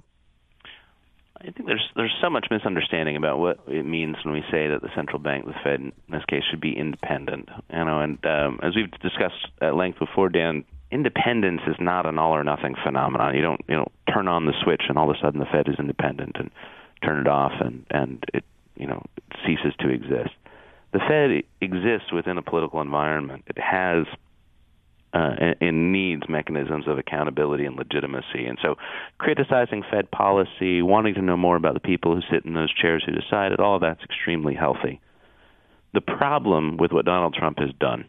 I 1.39 1.51
think 1.51 1.67
there's 1.67 1.87
there's 1.95 2.15
so 2.19 2.29
much 2.29 2.47
misunderstanding 2.49 3.15
about 3.15 3.37
what 3.37 3.59
it 3.67 3.85
means 3.85 4.15
when 4.23 4.33
we 4.33 4.41
say 4.49 4.67
that 4.67 4.81
the 4.81 4.89
central 4.95 5.19
bank, 5.19 5.45
the 5.45 5.53
Fed 5.63 5.79
in 5.81 5.93
this 6.09 6.25
case, 6.25 6.41
should 6.49 6.61
be 6.61 6.75
independent. 6.75 7.49
You 7.71 7.85
know, 7.85 7.99
and 7.99 8.25
um, 8.25 8.59
as 8.63 8.75
we've 8.75 8.89
discussed 9.01 9.47
at 9.61 9.75
length 9.75 9.99
before, 9.99 10.29
Dan, 10.29 10.65
independence 10.89 11.61
is 11.67 11.75
not 11.79 12.07
an 12.07 12.17
all 12.17 12.35
or 12.35 12.43
nothing 12.43 12.75
phenomenon. 12.83 13.35
You 13.35 13.41
don't 13.43 13.61
you 13.67 13.75
know 13.75 13.87
turn 14.11 14.27
on 14.27 14.45
the 14.45 14.53
switch 14.63 14.83
and 14.89 14.97
all 14.97 15.09
of 15.09 15.15
a 15.15 15.19
sudden 15.19 15.39
the 15.39 15.45
Fed 15.45 15.67
is 15.67 15.75
independent 15.77 16.37
and 16.39 16.49
turn 17.03 17.19
it 17.19 17.27
off 17.27 17.53
and 17.59 17.85
and 17.91 18.23
it 18.33 18.43
you 18.75 18.87
know 18.87 19.03
ceases 19.45 19.73
to 19.79 19.89
exist. 19.89 20.33
The 20.93 20.99
Fed 20.99 21.43
exists 21.61 22.11
within 22.13 22.37
a 22.37 22.41
political 22.41 22.81
environment. 22.81 23.43
It 23.47 23.57
has 23.59 24.05
uh, 25.13 25.53
and 25.61 25.91
needs 25.91 26.23
mechanisms 26.27 26.87
of 26.87 26.97
accountability 26.97 27.65
and 27.65 27.75
legitimacy. 27.75 28.45
And 28.45 28.57
so, 28.61 28.75
criticizing 29.17 29.83
Fed 29.89 30.11
policy, 30.11 30.81
wanting 30.81 31.15
to 31.15 31.21
know 31.21 31.37
more 31.37 31.55
about 31.55 31.73
the 31.73 31.79
people 31.79 32.13
who 32.13 32.21
sit 32.31 32.45
in 32.45 32.53
those 32.53 32.73
chairs 32.73 33.03
who 33.05 33.13
decide 33.13 33.51
it, 33.51 33.59
all 33.59 33.79
that's 33.79 34.03
extremely 34.03 34.53
healthy. 34.53 34.99
The 35.93 36.01
problem 36.01 36.77
with 36.77 36.91
what 36.91 37.05
Donald 37.05 37.33
Trump 37.33 37.59
has 37.59 37.71
done 37.79 38.05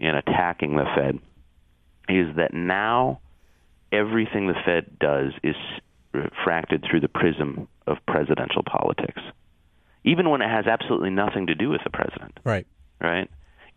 in 0.00 0.14
attacking 0.14 0.76
the 0.76 0.86
Fed 0.96 1.18
is 2.08 2.34
that 2.36 2.54
now 2.54 3.20
everything 3.92 4.46
the 4.46 4.54
Fed 4.64 4.98
does 4.98 5.32
is 5.44 5.56
refracted 6.12 6.84
through 6.88 7.00
the 7.00 7.08
prism 7.08 7.68
of 7.86 7.98
presidential 8.06 8.62
politics, 8.64 9.20
even 10.04 10.28
when 10.30 10.42
it 10.42 10.48
has 10.48 10.66
absolutely 10.66 11.10
nothing 11.10 11.46
to 11.48 11.54
do 11.54 11.68
with 11.68 11.82
the 11.84 11.90
president. 11.90 12.38
Right. 12.44 12.66
Right 13.00 13.30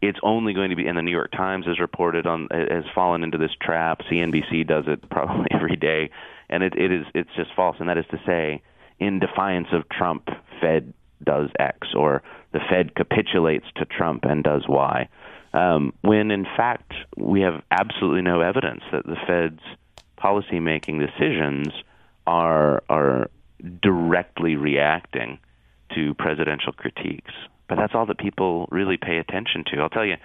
it's 0.08 0.20
only 0.22 0.54
going 0.54 0.70
to 0.70 0.76
be 0.76 0.86
and 0.86 0.98
the 0.98 1.02
New 1.02 1.12
York 1.12 1.32
Times 1.32 1.66
has 1.66 1.80
reported 1.80 2.28
on 2.28 2.48
has 2.52 2.84
fallen 2.94 3.24
into 3.24 3.38
this 3.38 3.52
trap. 3.62 4.02
CNBC 4.12 4.68
does 4.68 4.84
it 4.88 5.10
probably 5.10 5.48
every 5.52 5.76
day, 5.76 6.10
and 6.50 6.64
it, 6.64 6.74
it 6.76 6.92
is 6.92 7.06
it's 7.14 7.30
just 7.36 7.52
false. 7.56 7.78
And 7.80 7.90
that 7.90 7.98
is 7.98 8.06
to 8.12 8.20
say, 8.26 8.62
in 9.00 9.20
defiance 9.20 9.68
of 9.72 9.88
Trump, 9.90 10.28
Fed 10.60 10.94
does 11.24 11.50
X, 11.58 11.88
or 11.96 12.22
the 12.52 12.60
Fed 12.70 12.96
capitulates 12.96 13.66
to 13.78 13.86
Trump 13.86 14.26
and 14.26 14.44
does 14.44 14.66
Y. 14.68 15.08
Um, 15.54 15.94
when 16.02 16.32
in 16.32 16.46
fact 16.46 16.94
we 17.16 17.42
have 17.42 17.62
absolutely 17.72 18.24
no 18.24 18.42
evidence 18.42 18.82
that 18.92 19.06
the 19.06 19.16
Fed's 19.26 19.62
policymaking 20.18 21.00
decisions 21.00 21.68
are 22.28 22.84
are 22.90 23.30
directly 23.82 24.56
reacting 24.56 25.40
to 25.96 26.14
presidential 26.16 26.74
critiques 26.74 27.34
but 27.68 27.82
that's 27.82 27.94
all 27.96 28.06
that 28.06 28.18
people 28.18 28.68
really 28.72 28.98
pay 28.98 29.18
attention 29.18 29.64
to. 29.72 29.82
I'll 29.82 29.90
tell 29.90 30.06
you, 30.06 30.16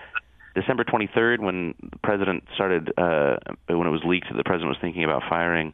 December 0.55 0.85
23rd, 0.85 1.41
when 1.41 1.75
the 1.81 1.99
president 2.03 2.45
started, 2.55 2.93
uh, 2.99 3.37
when 3.69 3.87
it 3.87 3.91
was 3.91 4.03
leaked 4.05 4.29
that 4.31 4.37
the 4.37 4.45
president 4.45 4.69
was 4.69 4.79
thinking 4.81 5.05
about 5.05 5.23
firing 5.29 5.73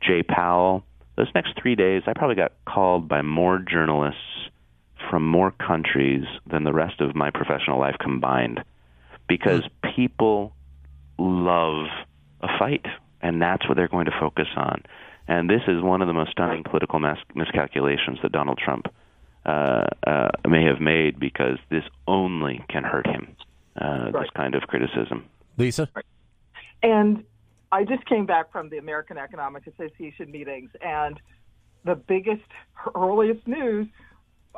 Jay 0.00 0.22
Powell, 0.22 0.84
those 1.16 1.28
next 1.34 1.54
three 1.60 1.74
days, 1.74 2.02
I 2.06 2.14
probably 2.14 2.36
got 2.36 2.52
called 2.66 3.08
by 3.08 3.22
more 3.22 3.58
journalists 3.58 4.20
from 5.10 5.26
more 5.26 5.50
countries 5.50 6.24
than 6.50 6.64
the 6.64 6.72
rest 6.72 7.00
of 7.00 7.14
my 7.14 7.30
professional 7.30 7.78
life 7.78 7.96
combined, 8.00 8.62
because 9.28 9.62
people 9.94 10.52
love 11.18 11.86
a 12.40 12.48
fight, 12.58 12.86
and 13.20 13.42
that's 13.42 13.68
what 13.68 13.76
they're 13.76 13.88
going 13.88 14.06
to 14.06 14.16
focus 14.18 14.48
on. 14.56 14.82
And 15.26 15.50
this 15.50 15.62
is 15.68 15.82
one 15.82 16.00
of 16.00 16.08
the 16.08 16.14
most 16.14 16.30
stunning 16.30 16.64
political 16.64 16.98
mis- 16.98 17.18
miscalculations 17.34 18.18
that 18.22 18.32
Donald 18.32 18.58
Trump 18.58 18.86
uh, 19.46 19.86
uh, 20.06 20.28
may 20.48 20.64
have 20.64 20.80
made 20.80 21.18
because 21.18 21.58
this 21.70 21.84
only 22.06 22.64
can 22.68 22.84
hurt 22.84 23.06
him. 23.06 23.36
Uh, 23.80 24.10
right. 24.12 24.22
This 24.22 24.30
kind 24.34 24.54
of 24.54 24.62
criticism. 24.62 25.24
Lisa, 25.56 25.88
and 26.82 27.24
I 27.70 27.84
just 27.84 28.04
came 28.06 28.26
back 28.26 28.50
from 28.50 28.70
the 28.70 28.78
American 28.78 29.18
Economic 29.18 29.66
Association 29.66 30.30
meetings, 30.30 30.70
and 30.80 31.20
the 31.84 31.94
biggest, 31.94 32.42
earliest 32.94 33.46
news, 33.46 33.86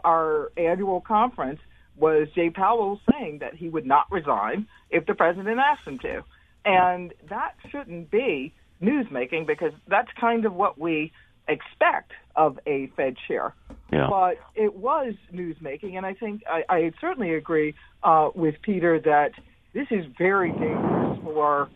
our 0.05 0.53
annual 0.57 1.01
conference, 1.01 1.61
was 1.97 2.29
Jay 2.35 2.51
Powell 2.51 3.01
saying 3.13 3.41
that 3.41 3.55
he 3.55 3.69
would 3.69 3.87
not 3.87 4.07
resign 4.11 4.67
if 4.91 5.07
the 5.07 5.15
president 5.15 5.59
asked 5.59 5.87
him 5.87 5.99
to. 6.01 6.23
And 6.65 7.13
that 7.29 7.55
shouldn't 7.71 8.11
be 8.11 8.55
newsmaking 8.83 9.47
because 9.47 9.73
that's 9.89 10.09
kind 10.19 10.45
of 10.45 10.55
what 10.55 10.79
we 10.79 11.13
expect 11.49 12.13
of 12.37 12.59
a 12.67 12.91
Fed 12.97 13.17
chair. 13.29 13.55
Yeah. 13.93 14.07
But 14.09 14.39
it 14.55 14.75
was 14.75 15.15
newsmaking, 15.33 15.97
and 15.97 16.07
I 16.07 16.15
think 16.15 16.43
I, 16.49 16.63
I 16.69 16.93
certainly 17.01 17.35
agree 17.35 17.75
uh, 18.03 18.31
with 18.35 18.55
Peter 18.63 19.01
that 19.01 19.33
this 19.73 19.89
is 19.91 20.05
very 20.17 20.53
dangerous 20.53 21.19
for 21.25 21.69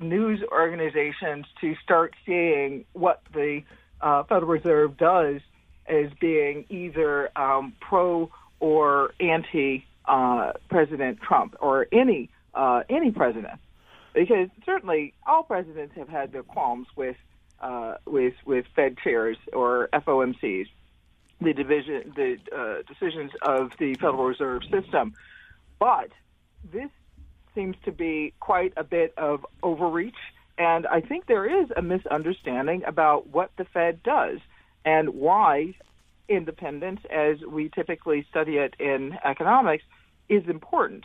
news 0.00 0.42
organizations 0.50 1.46
to 1.60 1.74
start 1.82 2.14
seeing 2.24 2.84
what 2.92 3.22
the 3.32 3.62
uh, 4.00 4.22
Federal 4.24 4.50
Reserve 4.50 4.96
does 4.96 5.40
as 5.86 6.10
being 6.20 6.64
either 6.68 7.30
um, 7.38 7.74
pro 7.80 8.30
or 8.60 9.12
anti 9.20 9.84
uh, 10.06 10.52
President 10.68 11.20
Trump 11.20 11.56
or 11.60 11.86
any 11.92 12.30
uh, 12.54 12.82
any 12.88 13.10
president, 13.10 13.60
because 14.14 14.48
certainly 14.64 15.12
all 15.26 15.42
presidents 15.42 15.94
have 15.96 16.08
had 16.08 16.32
their 16.32 16.42
qualms 16.42 16.86
with 16.96 17.16
uh, 17.60 17.94
with 18.06 18.34
with 18.46 18.64
Fed 18.74 18.96
chairs 18.98 19.36
or 19.52 19.88
FOMCs, 19.92 20.68
the 21.40 21.52
division 21.52 22.12
the 22.16 22.36
uh, 22.54 22.82
decisions 22.92 23.32
of 23.42 23.72
the 23.78 23.94
Federal 23.94 24.24
Reserve 24.24 24.62
System, 24.70 25.14
but 25.78 26.10
this 26.72 26.90
seems 27.54 27.76
to 27.84 27.92
be 27.92 28.34
quite 28.40 28.72
a 28.76 28.84
bit 28.84 29.14
of 29.16 29.46
overreach, 29.62 30.14
and 30.58 30.86
I 30.86 31.00
think 31.00 31.26
there 31.26 31.62
is 31.62 31.68
a 31.76 31.82
misunderstanding 31.82 32.84
about 32.84 33.28
what 33.28 33.50
the 33.56 33.64
Fed 33.64 34.02
does 34.02 34.38
and 34.84 35.10
why 35.10 35.74
independence, 36.28 37.00
as 37.10 37.38
we 37.40 37.68
typically 37.68 38.26
study 38.30 38.58
it 38.58 38.74
in 38.78 39.16
economics, 39.24 39.84
is 40.28 40.46
important. 40.48 41.04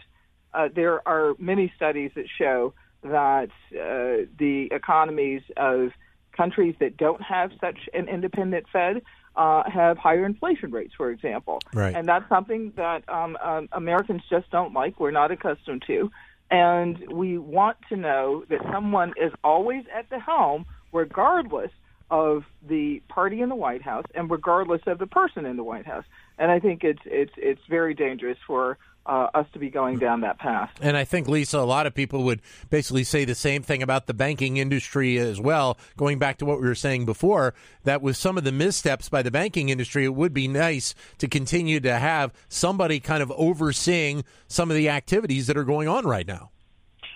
Uh, 0.53 0.69
there 0.73 1.07
are 1.07 1.33
many 1.39 1.71
studies 1.75 2.11
that 2.15 2.25
show 2.37 2.73
that 3.03 3.49
uh, 3.71 4.25
the 4.37 4.67
economies 4.71 5.41
of 5.57 5.91
countries 6.35 6.75
that 6.79 6.97
don't 6.97 7.21
have 7.21 7.51
such 7.59 7.77
an 7.93 8.07
independent 8.07 8.65
Fed 8.71 9.01
uh, 9.35 9.63
have 9.69 9.97
higher 9.97 10.25
inflation 10.25 10.71
rates, 10.71 10.93
for 10.95 11.09
example. 11.09 11.59
Right. 11.73 11.95
And 11.95 12.07
that's 12.07 12.27
something 12.29 12.73
that 12.75 13.07
um, 13.09 13.37
um, 13.41 13.69
Americans 13.71 14.21
just 14.29 14.49
don't 14.51 14.73
like. 14.73 14.99
We're 14.99 15.11
not 15.11 15.31
accustomed 15.31 15.83
to. 15.87 16.11
And 16.51 17.11
we 17.11 17.37
want 17.37 17.77
to 17.89 17.95
know 17.95 18.45
that 18.49 18.59
someone 18.71 19.13
is 19.19 19.31
always 19.43 19.85
at 19.95 20.09
the 20.09 20.19
helm, 20.19 20.65
regardless 20.91 21.71
of 22.11 22.43
the 22.67 23.01
party 23.09 23.41
in 23.41 23.49
the 23.49 23.55
White 23.55 23.81
House 23.81 24.05
and 24.13 24.29
regardless 24.29 24.81
of 24.85 24.99
the 24.99 25.07
person 25.07 25.47
in 25.47 25.57
the 25.57 25.63
White 25.63 25.87
House. 25.87 26.05
And 26.37 26.51
I 26.51 26.59
think 26.59 26.83
it's 26.83 27.01
it's 27.05 27.33
it's 27.37 27.61
very 27.67 27.95
dangerous 27.95 28.37
for 28.45 28.77
uh, 29.05 29.27
us 29.33 29.45
to 29.53 29.59
be 29.59 29.69
going 29.69 29.99
down 29.99 30.21
that 30.21 30.39
path. 30.39 30.71
And 30.81 30.95
I 30.95 31.03
think, 31.03 31.27
Lisa, 31.27 31.59
a 31.59 31.61
lot 31.61 31.85
of 31.85 31.93
people 31.93 32.23
would 32.23 32.41
basically 32.69 33.03
say 33.03 33.25
the 33.25 33.35
same 33.35 33.61
thing 33.61 33.83
about 33.83 34.07
the 34.07 34.13
banking 34.13 34.57
industry 34.57 35.17
as 35.17 35.39
well. 35.39 35.77
Going 35.97 36.19
back 36.19 36.37
to 36.37 36.45
what 36.45 36.61
we 36.61 36.67
were 36.67 36.75
saying 36.75 37.05
before, 37.05 37.53
that 37.83 38.01
with 38.01 38.15
some 38.15 38.37
of 38.37 38.43
the 38.43 38.51
missteps 38.51 39.09
by 39.09 39.21
the 39.21 39.31
banking 39.31 39.69
industry, 39.69 40.05
it 40.05 40.15
would 40.15 40.33
be 40.33 40.47
nice 40.47 40.95
to 41.17 41.27
continue 41.27 41.79
to 41.81 41.99
have 41.99 42.31
somebody 42.47 42.99
kind 42.99 43.21
of 43.21 43.31
overseeing 43.31 44.23
some 44.47 44.71
of 44.71 44.77
the 44.77 44.89
activities 44.89 45.47
that 45.47 45.57
are 45.57 45.63
going 45.63 45.87
on 45.87 46.05
right 46.05 46.27
now. 46.27 46.51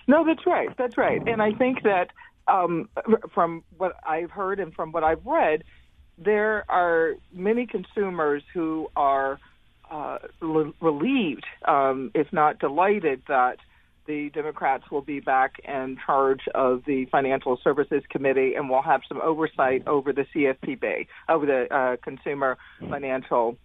No, 0.07 0.25
that's 0.25 0.45
right. 0.45 0.69
That's 0.77 0.97
right. 0.97 1.21
And 1.27 1.41
I 1.41 1.53
think 1.53 1.83
that 1.83 2.09
um, 2.47 2.89
from 3.33 3.63
what 3.77 3.95
I've 4.07 4.31
heard 4.31 4.59
and 4.59 4.73
from 4.73 4.91
what 4.91 5.03
I've 5.03 5.25
read, 5.25 5.63
there 6.17 6.65
are 6.69 7.15
many 7.31 7.65
consumers 7.65 8.43
who 8.53 8.89
are 8.95 9.39
uh, 9.91 10.17
relieved, 10.81 11.45
um, 11.65 12.11
if 12.13 12.31
not 12.33 12.59
delighted, 12.59 13.23
that 13.27 13.57
the 14.05 14.29
Democrats 14.29 14.89
will 14.89 15.01
be 15.01 15.19
back 15.19 15.59
in 15.65 15.97
charge 16.05 16.47
of 16.55 16.83
the 16.85 17.05
Financial 17.05 17.59
Services 17.63 18.03
Committee 18.09 18.55
and 18.55 18.69
will 18.69 18.81
have 18.81 19.01
some 19.07 19.21
oversight 19.21 19.85
over 19.85 20.13
the 20.13 20.25
CFPB, 20.33 21.07
over 21.29 21.45
the 21.45 21.73
uh, 21.73 21.97
Consumer 21.97 22.57
Financial 22.79 23.57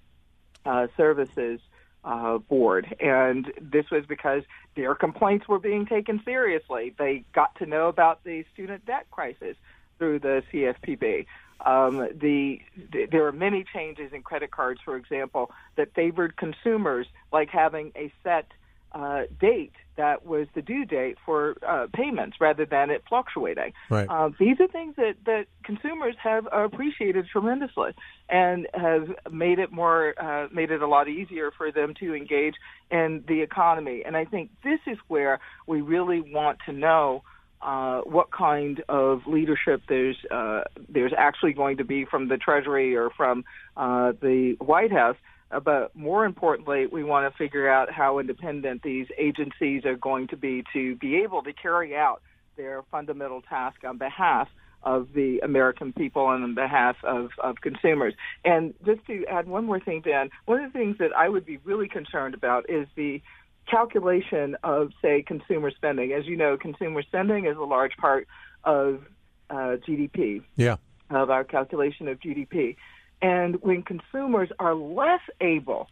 uh, 0.66 0.88
Services 0.96 1.60
uh, 2.04 2.38
Board. 2.38 2.94
And 3.00 3.52
this 3.60 3.86
was 3.90 4.04
because 4.06 4.42
their 4.74 4.94
complaints 4.94 5.46
were 5.48 5.60
being 5.60 5.86
taken 5.86 6.20
seriously. 6.24 6.94
They 6.98 7.24
got 7.32 7.54
to 7.56 7.66
know 7.66 7.88
about 7.88 8.24
the 8.24 8.44
student 8.52 8.84
debt 8.84 9.06
crisis 9.10 9.56
through 9.98 10.18
the 10.18 10.42
CFPB. 10.52 11.26
Um, 11.60 12.08
the, 12.20 12.60
the 12.92 13.06
there 13.10 13.26
are 13.26 13.32
many 13.32 13.64
changes 13.72 14.12
in 14.12 14.22
credit 14.22 14.50
cards, 14.50 14.80
for 14.84 14.96
example, 14.96 15.50
that 15.76 15.94
favored 15.94 16.36
consumers, 16.36 17.06
like 17.32 17.50
having 17.50 17.92
a 17.96 18.12
set 18.24 18.46
uh, 18.92 19.22
date 19.40 19.72
that 19.96 20.24
was 20.24 20.46
the 20.54 20.62
due 20.62 20.84
date 20.84 21.18
for 21.24 21.56
uh, 21.66 21.86
payments 21.92 22.38
rather 22.40 22.64
than 22.64 22.90
it 22.90 23.02
fluctuating. 23.08 23.72
Right. 23.90 24.08
Uh, 24.08 24.30
these 24.38 24.58
are 24.60 24.68
things 24.68 24.96
that, 24.96 25.16
that 25.26 25.46
consumers 25.64 26.14
have 26.22 26.48
appreciated 26.50 27.26
tremendously 27.30 27.92
and 28.28 28.66
have 28.74 29.10
made 29.30 29.58
it 29.58 29.70
more 29.70 30.14
uh, 30.18 30.48
made 30.52 30.70
it 30.70 30.82
a 30.82 30.86
lot 30.86 31.08
easier 31.08 31.50
for 31.50 31.70
them 31.70 31.94
to 32.00 32.14
engage 32.14 32.54
in 32.90 33.24
the 33.28 33.42
economy. 33.42 34.02
And 34.04 34.16
I 34.16 34.24
think 34.24 34.50
this 34.64 34.80
is 34.86 34.98
where 35.08 35.40
we 35.66 35.82
really 35.82 36.20
want 36.20 36.58
to 36.66 36.72
know 36.72 37.22
uh, 37.62 38.00
what 38.00 38.30
kind 38.30 38.82
of 38.88 39.22
leadership 39.26 39.82
there's 39.88 40.16
uh, 40.30 40.62
there's 40.88 41.12
actually 41.16 41.52
going 41.52 41.76
to 41.76 41.84
be 41.84 42.04
from 42.04 42.28
the 42.28 42.36
Treasury 42.36 42.96
or 42.96 43.10
from 43.10 43.44
uh, 43.76 44.12
the 44.20 44.56
White 44.60 44.92
House. 44.92 45.16
Uh, 45.50 45.60
but 45.60 45.94
more 45.94 46.24
importantly, 46.24 46.86
we 46.86 47.04
want 47.04 47.30
to 47.30 47.36
figure 47.36 47.68
out 47.68 47.90
how 47.90 48.18
independent 48.18 48.82
these 48.82 49.06
agencies 49.18 49.84
are 49.84 49.96
going 49.96 50.26
to 50.28 50.36
be 50.36 50.64
to 50.72 50.96
be 50.96 51.16
able 51.22 51.42
to 51.42 51.52
carry 51.52 51.94
out 51.94 52.22
their 52.56 52.82
fundamental 52.90 53.42
task 53.42 53.84
on 53.84 53.98
behalf 53.98 54.48
of 54.82 55.08
the 55.14 55.38
American 55.40 55.92
people 55.92 56.30
and 56.30 56.42
on 56.42 56.54
behalf 56.54 56.96
of, 57.04 57.30
of 57.38 57.60
consumers. 57.60 58.14
And 58.44 58.74
just 58.84 59.06
to 59.06 59.24
add 59.26 59.46
one 59.46 59.64
more 59.64 59.78
thing, 59.78 60.00
Dan, 60.00 60.30
one 60.46 60.62
of 60.62 60.72
the 60.72 60.78
things 60.78 60.98
that 60.98 61.12
I 61.16 61.28
would 61.28 61.46
be 61.46 61.58
really 61.58 61.88
concerned 61.88 62.34
about 62.34 62.68
is 62.68 62.88
the 62.96 63.22
calculation 63.68 64.56
of, 64.62 64.90
say, 65.00 65.22
consumer 65.22 65.70
spending. 65.70 66.12
As 66.12 66.26
you 66.26 66.36
know, 66.36 66.56
consumer 66.56 67.02
spending 67.02 67.46
is 67.46 67.56
a 67.56 67.62
large 67.62 67.96
part 67.96 68.26
of 68.64 69.02
uh, 69.50 69.76
GDP. 69.86 70.42
Yeah. 70.56 70.76
Of 71.10 71.30
our 71.30 71.44
calculation 71.44 72.08
of 72.08 72.18
GDP. 72.20 72.76
And 73.20 73.62
when 73.62 73.82
consumers 73.82 74.48
are 74.58 74.74
less 74.74 75.20
able 75.40 75.88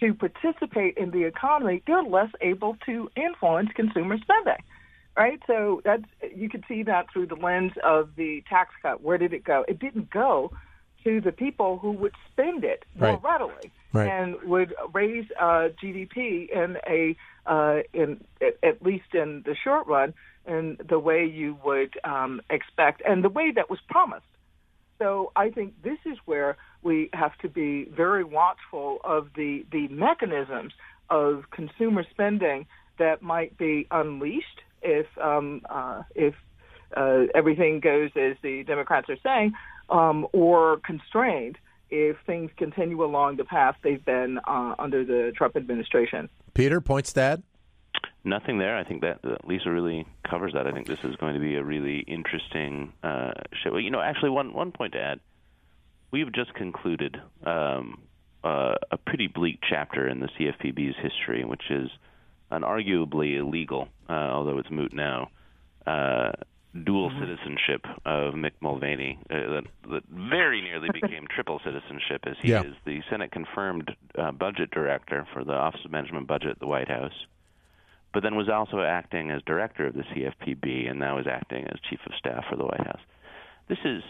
to 0.00 0.14
participate 0.14 0.96
in 0.96 1.10
the 1.10 1.24
economy, 1.24 1.82
they're 1.86 2.02
less 2.02 2.30
able 2.40 2.76
to 2.86 3.10
influence 3.16 3.70
consumer 3.74 4.16
spending. 4.18 4.62
Right? 5.16 5.40
So 5.48 5.80
that's 5.84 6.04
you 6.36 6.48
can 6.48 6.62
see 6.68 6.84
that 6.84 7.06
through 7.12 7.26
the 7.26 7.34
lens 7.34 7.72
of 7.82 8.10
the 8.16 8.44
tax 8.48 8.70
cut. 8.80 9.02
Where 9.02 9.18
did 9.18 9.32
it 9.32 9.42
go? 9.42 9.64
It 9.66 9.80
didn't 9.80 10.10
go 10.10 10.52
to 11.08 11.22
the 11.22 11.32
people 11.32 11.78
who 11.78 11.92
would 11.92 12.12
spend 12.30 12.64
it 12.64 12.84
more 12.94 13.12
right. 13.12 13.22
readily 13.22 13.72
right. 13.94 14.08
and 14.08 14.36
would 14.42 14.74
raise 14.92 15.24
uh, 15.40 15.68
GDP 15.82 16.50
in 16.50 16.76
a 16.86 17.16
uh, 17.46 17.78
in 17.94 18.22
at 18.62 18.82
least 18.82 19.14
in 19.14 19.42
the 19.46 19.56
short 19.64 19.86
run 19.86 20.12
in 20.46 20.76
the 20.86 20.98
way 20.98 21.24
you 21.24 21.56
would 21.64 21.98
um, 22.04 22.42
expect 22.50 23.00
and 23.06 23.24
the 23.24 23.30
way 23.30 23.50
that 23.50 23.70
was 23.70 23.78
promised. 23.88 24.26
So 24.98 25.32
I 25.34 25.48
think 25.48 25.82
this 25.82 25.98
is 26.04 26.18
where 26.26 26.58
we 26.82 27.08
have 27.14 27.36
to 27.38 27.48
be 27.48 27.84
very 27.84 28.24
watchful 28.24 28.98
of 29.02 29.28
the 29.34 29.64
the 29.72 29.88
mechanisms 29.88 30.74
of 31.08 31.44
consumer 31.50 32.04
spending 32.10 32.66
that 32.98 33.22
might 33.22 33.56
be 33.56 33.86
unleashed 33.90 34.60
if 34.82 35.06
um, 35.18 35.62
uh, 35.70 36.02
if 36.14 36.34
uh, 36.94 37.24
everything 37.34 37.80
goes 37.80 38.10
as 38.16 38.36
the 38.42 38.64
Democrats 38.64 39.08
are 39.08 39.18
saying, 39.22 39.52
um, 39.90 40.26
or 40.32 40.78
constrained 40.84 41.58
if 41.90 42.16
things 42.26 42.50
continue 42.56 43.02
along 43.02 43.36
the 43.36 43.44
path 43.44 43.76
they've 43.82 44.04
been 44.04 44.38
uh, 44.46 44.74
under 44.78 45.04
the 45.04 45.32
Trump 45.36 45.56
administration. 45.56 46.28
Peter, 46.54 46.80
points 46.80 47.12
that. 47.14 47.40
Nothing 48.24 48.58
there. 48.58 48.76
I 48.76 48.84
think 48.84 49.00
that 49.02 49.20
uh, 49.24 49.36
Lisa 49.44 49.70
really 49.70 50.06
covers 50.28 50.52
that. 50.52 50.66
I 50.66 50.72
think 50.72 50.86
this 50.86 51.02
is 51.04 51.16
going 51.16 51.34
to 51.34 51.40
be 51.40 51.54
a 51.54 51.62
really 51.62 52.00
interesting 52.00 52.92
uh, 53.02 53.32
show. 53.62 53.76
You 53.76 53.90
know, 53.90 54.00
actually, 54.00 54.30
one 54.30 54.52
one 54.52 54.72
point 54.72 54.92
to 54.92 55.00
add: 55.00 55.20
we've 56.10 56.30
just 56.32 56.52
concluded 56.54 57.16
um, 57.44 57.98
uh, 58.44 58.74
a 58.90 58.96
pretty 58.98 59.28
bleak 59.28 59.60
chapter 59.68 60.06
in 60.06 60.20
the 60.20 60.28
CFPB's 60.28 60.96
history, 61.00 61.44
which 61.44 61.70
is 61.70 61.88
an 62.50 62.62
arguably 62.62 63.38
illegal, 63.38 63.88
uh, 64.08 64.12
although 64.12 64.58
it's 64.58 64.70
moot 64.70 64.92
now, 64.92 65.30
uh, 65.86 66.32
dual 66.78 67.10
mm-hmm. 67.10 67.20
citizenship 67.20 67.84
of 68.04 68.34
Mick 68.34 68.52
Mulvaney 68.60 69.18
uh, 69.30 69.34
that, 69.34 69.64
that 69.90 70.02
very 70.08 70.60
nearly 70.62 70.88
became 70.92 71.26
triple 71.28 71.60
citizenship 71.64 72.22
as 72.26 72.36
he 72.40 72.50
yeah. 72.50 72.62
is 72.62 72.74
the 72.84 73.00
Senate 73.10 73.32
confirmed 73.32 73.94
uh, 74.16 74.32
budget 74.32 74.70
director 74.70 75.26
for 75.32 75.44
the 75.44 75.52
Office 75.52 75.80
of 75.84 75.90
Management 75.90 76.26
Budget 76.26 76.50
at 76.50 76.60
the 76.60 76.66
White 76.66 76.88
House, 76.88 77.26
but 78.12 78.22
then 78.22 78.36
was 78.36 78.48
also 78.48 78.80
acting 78.80 79.30
as 79.30 79.42
director 79.42 79.86
of 79.86 79.94
the 79.94 80.02
CFPB 80.02 80.88
and 80.90 80.98
now 80.98 81.18
is 81.18 81.26
acting 81.26 81.64
as 81.64 81.78
chief 81.88 82.00
of 82.06 82.12
staff 82.18 82.44
for 82.48 82.56
the 82.56 82.64
White 82.64 82.86
House. 82.86 83.00
This 83.68 83.78
is 83.84 84.02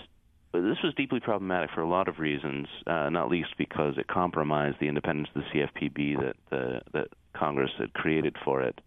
this 0.53 0.79
was 0.83 0.95
deeply 0.97 1.21
problematic 1.21 1.71
for 1.75 1.83
a 1.83 1.89
lot 1.89 2.09
of 2.09 2.19
reasons, 2.19 2.69
uh, 2.87 3.11
not 3.11 3.31
least 3.31 3.51
because 3.59 3.99
it 3.99 4.07
compromised 4.07 4.79
the 4.81 4.89
independence 4.89 5.29
of 5.35 5.43
the 5.43 5.61
CFPB 5.61 6.19
that 6.21 6.37
the, 6.51 6.81
that 6.95 7.09
Congress 7.35 7.71
had 7.79 7.93
created 7.93 8.35
for 8.45 8.63
it 8.63 8.81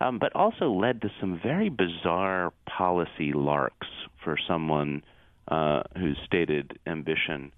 um, 0.00 0.18
but 0.18 0.34
also 0.34 0.70
led 0.70 1.02
to 1.02 1.10
some 1.20 1.40
very 1.42 1.68
bizarre 1.68 2.52
policy 2.66 3.32
larks 3.32 3.88
for 4.22 4.36
someone 4.48 5.02
uh, 5.48 5.82
whose 5.96 6.18
stated 6.24 6.78
ambition 6.86 7.52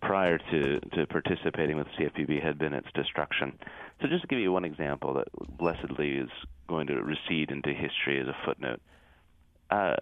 prior 0.00 0.38
to, 0.38 0.80
to 0.80 1.06
participating 1.06 1.76
with 1.76 1.86
CFPB 1.98 2.42
had 2.42 2.58
been 2.58 2.72
its 2.72 2.86
destruction. 2.94 3.58
So, 4.00 4.08
just 4.08 4.22
to 4.22 4.28
give 4.28 4.38
you 4.38 4.52
one 4.52 4.64
example 4.64 5.14
that 5.14 5.28
blessedly 5.58 6.18
is 6.18 6.30
going 6.68 6.86
to 6.86 6.94
recede 7.02 7.50
into 7.50 7.70
history 7.70 8.20
as 8.20 8.28
a 8.28 8.36
footnote. 8.44 8.80
Uh, 9.70 9.96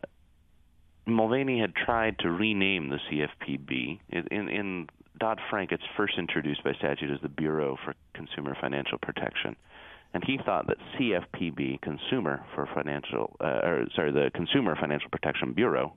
Mulvaney 1.06 1.60
had 1.60 1.74
tried 1.74 2.18
to 2.20 2.30
rename 2.30 2.88
the 2.88 2.98
CFPB. 3.08 4.00
In, 4.10 4.48
in 4.48 4.88
Dodd 5.18 5.40
Frank, 5.48 5.72
it's 5.72 5.82
first 5.96 6.14
introduced 6.18 6.62
by 6.64 6.72
statute 6.74 7.10
as 7.10 7.20
the 7.22 7.28
Bureau 7.28 7.78
for 7.84 7.94
Consumer 8.12 8.56
Financial 8.60 8.98
Protection 8.98 9.56
and 10.16 10.24
he 10.24 10.38
thought 10.42 10.66
that 10.68 10.78
CFPB, 10.98 11.82
Consumer 11.82 12.42
for 12.54 12.66
Financial, 12.74 13.36
uh, 13.38 13.60
or 13.62 13.86
sorry, 13.94 14.12
the 14.12 14.30
Consumer 14.34 14.74
Financial 14.74 15.10
Protection 15.10 15.52
Bureau, 15.52 15.92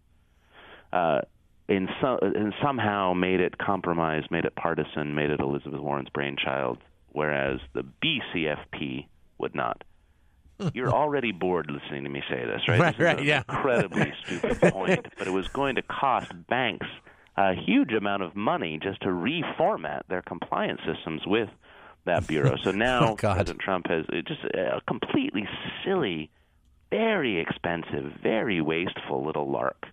uh, 0.91 1.21
in, 1.69 1.87
so, 2.01 2.17
in 2.17 2.51
somehow 2.61 3.13
made 3.13 3.39
it 3.39 3.57
compromised, 3.57 4.29
made 4.29 4.43
it 4.43 4.53
partisan, 4.57 5.15
made 5.15 5.29
it 5.29 5.39
Elizabeth 5.39 5.79
Warren's 5.79 6.09
brainchild, 6.09 6.79
whereas 7.13 7.61
the 7.71 7.85
BCFP 8.03 9.07
would 9.37 9.55
not. 9.55 9.85
You're 10.73 10.91
already 10.91 11.31
bored 11.31 11.71
listening 11.71 12.03
to 12.03 12.09
me 12.09 12.21
say 12.29 12.43
this, 12.45 12.67
right? 12.67 12.77
Right, 12.77 12.97
this 12.97 13.05
right, 13.05 13.23
yeah. 13.23 13.43
incredibly 13.47 14.11
stupid 14.25 14.73
point, 14.73 15.07
but 15.17 15.27
it 15.27 15.31
was 15.31 15.47
going 15.47 15.75
to 15.75 15.81
cost 15.83 16.33
banks 16.49 16.87
a 17.37 17.53
huge 17.53 17.93
amount 17.93 18.23
of 18.23 18.35
money 18.35 18.79
just 18.83 18.99
to 19.03 19.07
reformat 19.07 20.01
their 20.09 20.23
compliance 20.23 20.81
systems 20.85 21.21
with 21.25 21.47
that 22.05 22.27
bureau. 22.27 22.55
So 22.63 22.71
now 22.89 23.11
oh, 23.11 23.15
President 23.15 23.59
Trump 23.59 23.87
has 23.87 24.05
uh, 24.09 24.21
just 24.27 24.43
a 24.53 24.81
completely 24.87 25.47
silly, 25.83 26.29
very 26.89 27.39
expensive, 27.39 28.13
very 28.21 28.61
wasteful 28.61 29.25
little 29.25 29.49
lark. 29.49 29.85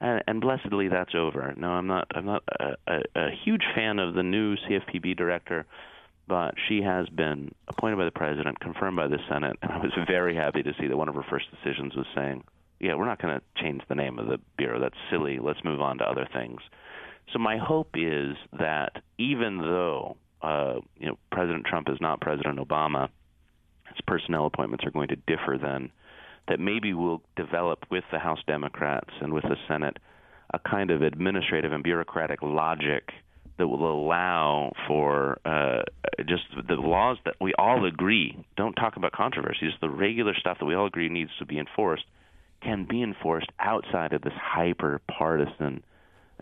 And, 0.00 0.22
and 0.26 0.40
blessedly, 0.40 0.88
that's 0.88 1.14
over. 1.14 1.52
No, 1.56 1.70
I'm 1.70 1.86
not. 1.86 2.08
I'm 2.14 2.24
not 2.24 2.42
a, 2.58 2.76
a, 2.86 3.00
a 3.16 3.28
huge 3.44 3.62
fan 3.74 3.98
of 3.98 4.14
the 4.14 4.22
new 4.22 4.56
CFPB 4.56 5.16
director, 5.16 5.66
but 6.26 6.54
she 6.68 6.80
has 6.82 7.08
been 7.08 7.52
appointed 7.68 7.96
by 7.96 8.06
the 8.06 8.10
president, 8.10 8.60
confirmed 8.60 8.96
by 8.96 9.08
the 9.08 9.18
Senate, 9.28 9.58
and 9.62 9.70
I 9.70 9.78
was 9.78 9.92
very 10.06 10.34
happy 10.34 10.62
to 10.62 10.72
see 10.80 10.86
that 10.86 10.96
one 10.96 11.08
of 11.08 11.14
her 11.16 11.24
first 11.28 11.46
decisions 11.50 11.94
was 11.94 12.06
saying, 12.14 12.44
"Yeah, 12.78 12.94
we're 12.94 13.04
not 13.04 13.20
going 13.20 13.38
to 13.38 13.62
change 13.62 13.82
the 13.88 13.94
name 13.94 14.18
of 14.18 14.26
the 14.26 14.38
bureau. 14.56 14.80
That's 14.80 14.96
silly. 15.10 15.38
Let's 15.38 15.62
move 15.64 15.82
on 15.82 15.98
to 15.98 16.04
other 16.04 16.26
things." 16.32 16.62
So 17.32 17.38
my 17.38 17.58
hope 17.58 17.90
is 17.94 18.36
that 18.58 19.02
even 19.18 19.58
though 19.58 20.16
uh, 20.42 20.80
you 20.98 21.06
know, 21.06 21.18
President 21.30 21.66
Trump 21.66 21.88
is 21.88 21.98
not 22.00 22.20
President 22.20 22.58
Obama, 22.58 23.08
his 23.88 23.98
personnel 24.06 24.46
appointments 24.46 24.84
are 24.84 24.90
going 24.90 25.08
to 25.08 25.16
differ 25.16 25.58
then, 25.60 25.90
that 26.48 26.60
maybe 26.60 26.94
we'll 26.94 27.22
develop 27.36 27.84
with 27.90 28.04
the 28.12 28.18
House 28.18 28.40
Democrats 28.46 29.10
and 29.20 29.32
with 29.32 29.44
the 29.44 29.56
Senate 29.68 29.98
a 30.52 30.58
kind 30.58 30.90
of 30.90 31.02
administrative 31.02 31.72
and 31.72 31.82
bureaucratic 31.84 32.42
logic 32.42 33.12
that 33.58 33.68
will 33.68 33.88
allow 33.88 34.72
for 34.88 35.38
uh, 35.44 35.82
just 36.26 36.42
the 36.66 36.74
laws 36.74 37.18
that 37.24 37.34
we 37.40 37.52
all 37.58 37.84
agree 37.84 38.44
don't 38.56 38.72
talk 38.74 38.96
about 38.96 39.12
controversies, 39.12 39.72
the 39.80 39.90
regular 39.90 40.34
stuff 40.34 40.58
that 40.58 40.64
we 40.64 40.74
all 40.74 40.86
agree 40.86 41.08
needs 41.08 41.30
to 41.38 41.44
be 41.44 41.58
enforced 41.58 42.04
can 42.62 42.86
be 42.88 43.02
enforced 43.02 43.48
outside 43.58 44.12
of 44.12 44.22
this 44.22 44.32
hyper 44.34 45.00
partisan 45.08 45.82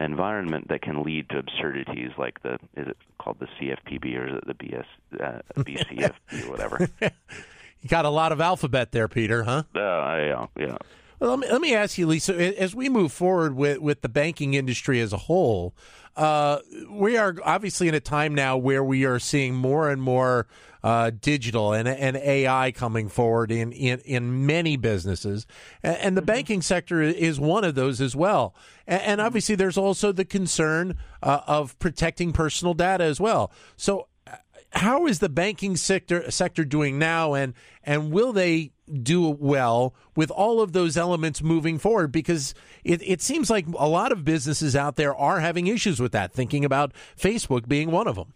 environment 0.01 0.69
that 0.69 0.83
can 0.83 1.03
lead 1.03 1.29
to 1.31 1.39
absurdities 1.39 2.11
like 2.19 2.43
the 2.43 2.55
is 2.77 2.89
it 2.89 2.97
called 3.19 3.39
the 3.41 3.47
CFPB 3.61 4.17
or 4.17 4.29
is 4.29 4.35
it 4.37 4.47
the 4.47 4.55
BS 4.55 4.85
uh, 5.21 5.41
BCFB 5.57 6.47
or 6.47 6.51
whatever. 6.51 6.89
you 7.01 7.89
got 7.89 8.05
a 8.05 8.11
lot 8.11 8.33
of 8.33 8.41
alphabet 8.41 8.93
there, 8.93 9.09
Peter, 9.09 9.45
huh? 9.45 9.65
Uh, 9.75 9.79
yeah, 9.79 10.47
yeah. 10.57 10.77
Well, 11.21 11.31
let 11.31 11.39
me, 11.41 11.51
let 11.51 11.61
me 11.61 11.75
ask 11.75 11.99
you, 11.99 12.07
Lisa, 12.07 12.61
as 12.61 12.77
we 12.77 12.89
move 12.89 13.11
forward 13.11 13.57
with, 13.57 13.79
with 13.79 14.03
the 14.03 14.09
banking 14.09 14.55
industry 14.55 15.01
as 15.01 15.13
a 15.13 15.17
whole, 15.17 15.75
uh, 16.17 16.59
we 16.91 17.17
are 17.17 17.35
obviously 17.45 17.89
in 17.89 17.95
a 17.95 18.01
time 18.01 18.35
now 18.35 18.57
where 18.57 18.85
we 18.85 19.05
are 19.05 19.19
seeing 19.19 19.55
more 19.55 19.91
and 19.91 20.01
more 20.01 20.47
uh, 20.83 21.11
digital 21.21 21.73
and, 21.73 21.88
and 21.88 22.17
AI 22.17 22.73
coming 22.73 23.09
forward 23.09 23.51
in, 23.51 23.73
in, 23.73 24.01
in 24.01 24.47
many 24.47 24.77
businesses. 24.77 25.47
And, 25.83 25.97
and 25.97 26.17
the 26.17 26.21
mm-hmm. 26.21 26.27
banking 26.27 26.62
sector 26.62 27.01
is 27.03 27.41
one 27.41 27.64
of 27.64 27.75
those 27.75 28.01
as 28.01 28.14
well. 28.14 28.55
And, 28.87 29.03
and 29.03 29.21
obviously, 29.21 29.55
there's 29.55 29.79
also 29.79 30.12
the 30.12 30.25
concern 30.25 30.97
uh, 31.23 31.41
of 31.47 31.79
protecting 31.79 32.33
personal 32.33 32.75
data 32.75 33.05
as 33.05 33.21
well. 33.21 33.53
So, 33.77 34.09
uh, 34.27 34.37
how 34.71 35.07
is 35.07 35.19
the 35.19 35.29
banking 35.29 35.77
sector 35.77 36.31
sector 36.31 36.64
doing 36.64 36.99
now, 36.99 37.35
and 37.35 37.55
and 37.83 38.12
will 38.12 38.33
they 38.33 38.73
do 39.03 39.29
well 39.31 39.95
with 40.14 40.31
all 40.31 40.61
of 40.61 40.73
those 40.73 40.97
elements 40.97 41.43
moving 41.43 41.79
forward? 41.79 42.12
Because 42.12 42.55
it, 42.85 43.01
it 43.03 43.23
seems 43.23 43.49
like 43.49 43.67
a 43.79 43.88
lot 43.88 44.12
of 44.12 44.25
businesses 44.25 44.77
out 44.77 44.97
there 44.97 45.14
are 45.14 45.41
having 45.41 45.67
issues 45.67 46.01
with 46.01 46.12
that. 46.12 46.33
Thinking 46.33 46.64
about 46.64 46.93
Facebook 47.17 47.67
being 47.67 47.91
one 47.91 48.07
of 48.07 48.17
them. 48.17 48.35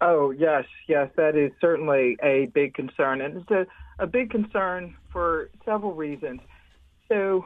Oh, 0.00 0.30
yes, 0.30 0.64
yes, 0.86 1.10
that 1.16 1.34
is 1.36 1.50
certainly 1.60 2.16
a 2.22 2.46
big 2.54 2.74
concern. 2.74 3.20
And 3.20 3.38
it's 3.38 3.50
a, 3.50 3.66
a 3.98 4.06
big 4.06 4.30
concern 4.30 4.94
for 5.12 5.50
several 5.64 5.94
reasons. 5.94 6.40
So, 7.08 7.44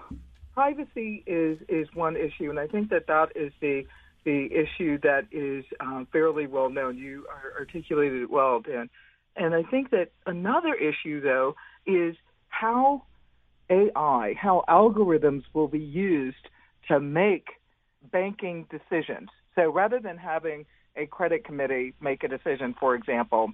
privacy 0.52 1.22
is, 1.26 1.58
is 1.68 1.88
one 1.94 2.16
issue, 2.16 2.50
and 2.50 2.58
I 2.58 2.66
think 2.66 2.90
that 2.90 3.06
that 3.06 3.28
is 3.34 3.52
the, 3.60 3.84
the 4.24 4.48
issue 4.52 4.98
that 5.02 5.22
is 5.30 5.64
um, 5.80 6.06
fairly 6.12 6.46
well 6.46 6.68
known. 6.68 6.98
You 6.98 7.26
articulated 7.58 8.22
it 8.22 8.30
well, 8.30 8.60
Dan. 8.60 8.90
And 9.34 9.54
I 9.54 9.62
think 9.62 9.90
that 9.90 10.08
another 10.26 10.74
issue, 10.74 11.22
though, 11.22 11.54
is 11.86 12.16
how 12.48 13.04
AI, 13.70 14.34
how 14.38 14.62
algorithms 14.68 15.44
will 15.54 15.68
be 15.68 15.78
used 15.78 16.48
to 16.88 17.00
make 17.00 17.46
banking 18.10 18.66
decisions. 18.70 19.30
So 19.54 19.70
rather 19.70 20.00
than 20.00 20.18
having 20.18 20.66
a 20.96 21.06
credit 21.06 21.44
committee 21.44 21.94
make 22.00 22.22
a 22.24 22.28
decision, 22.28 22.74
for 22.78 22.94
example, 22.94 23.52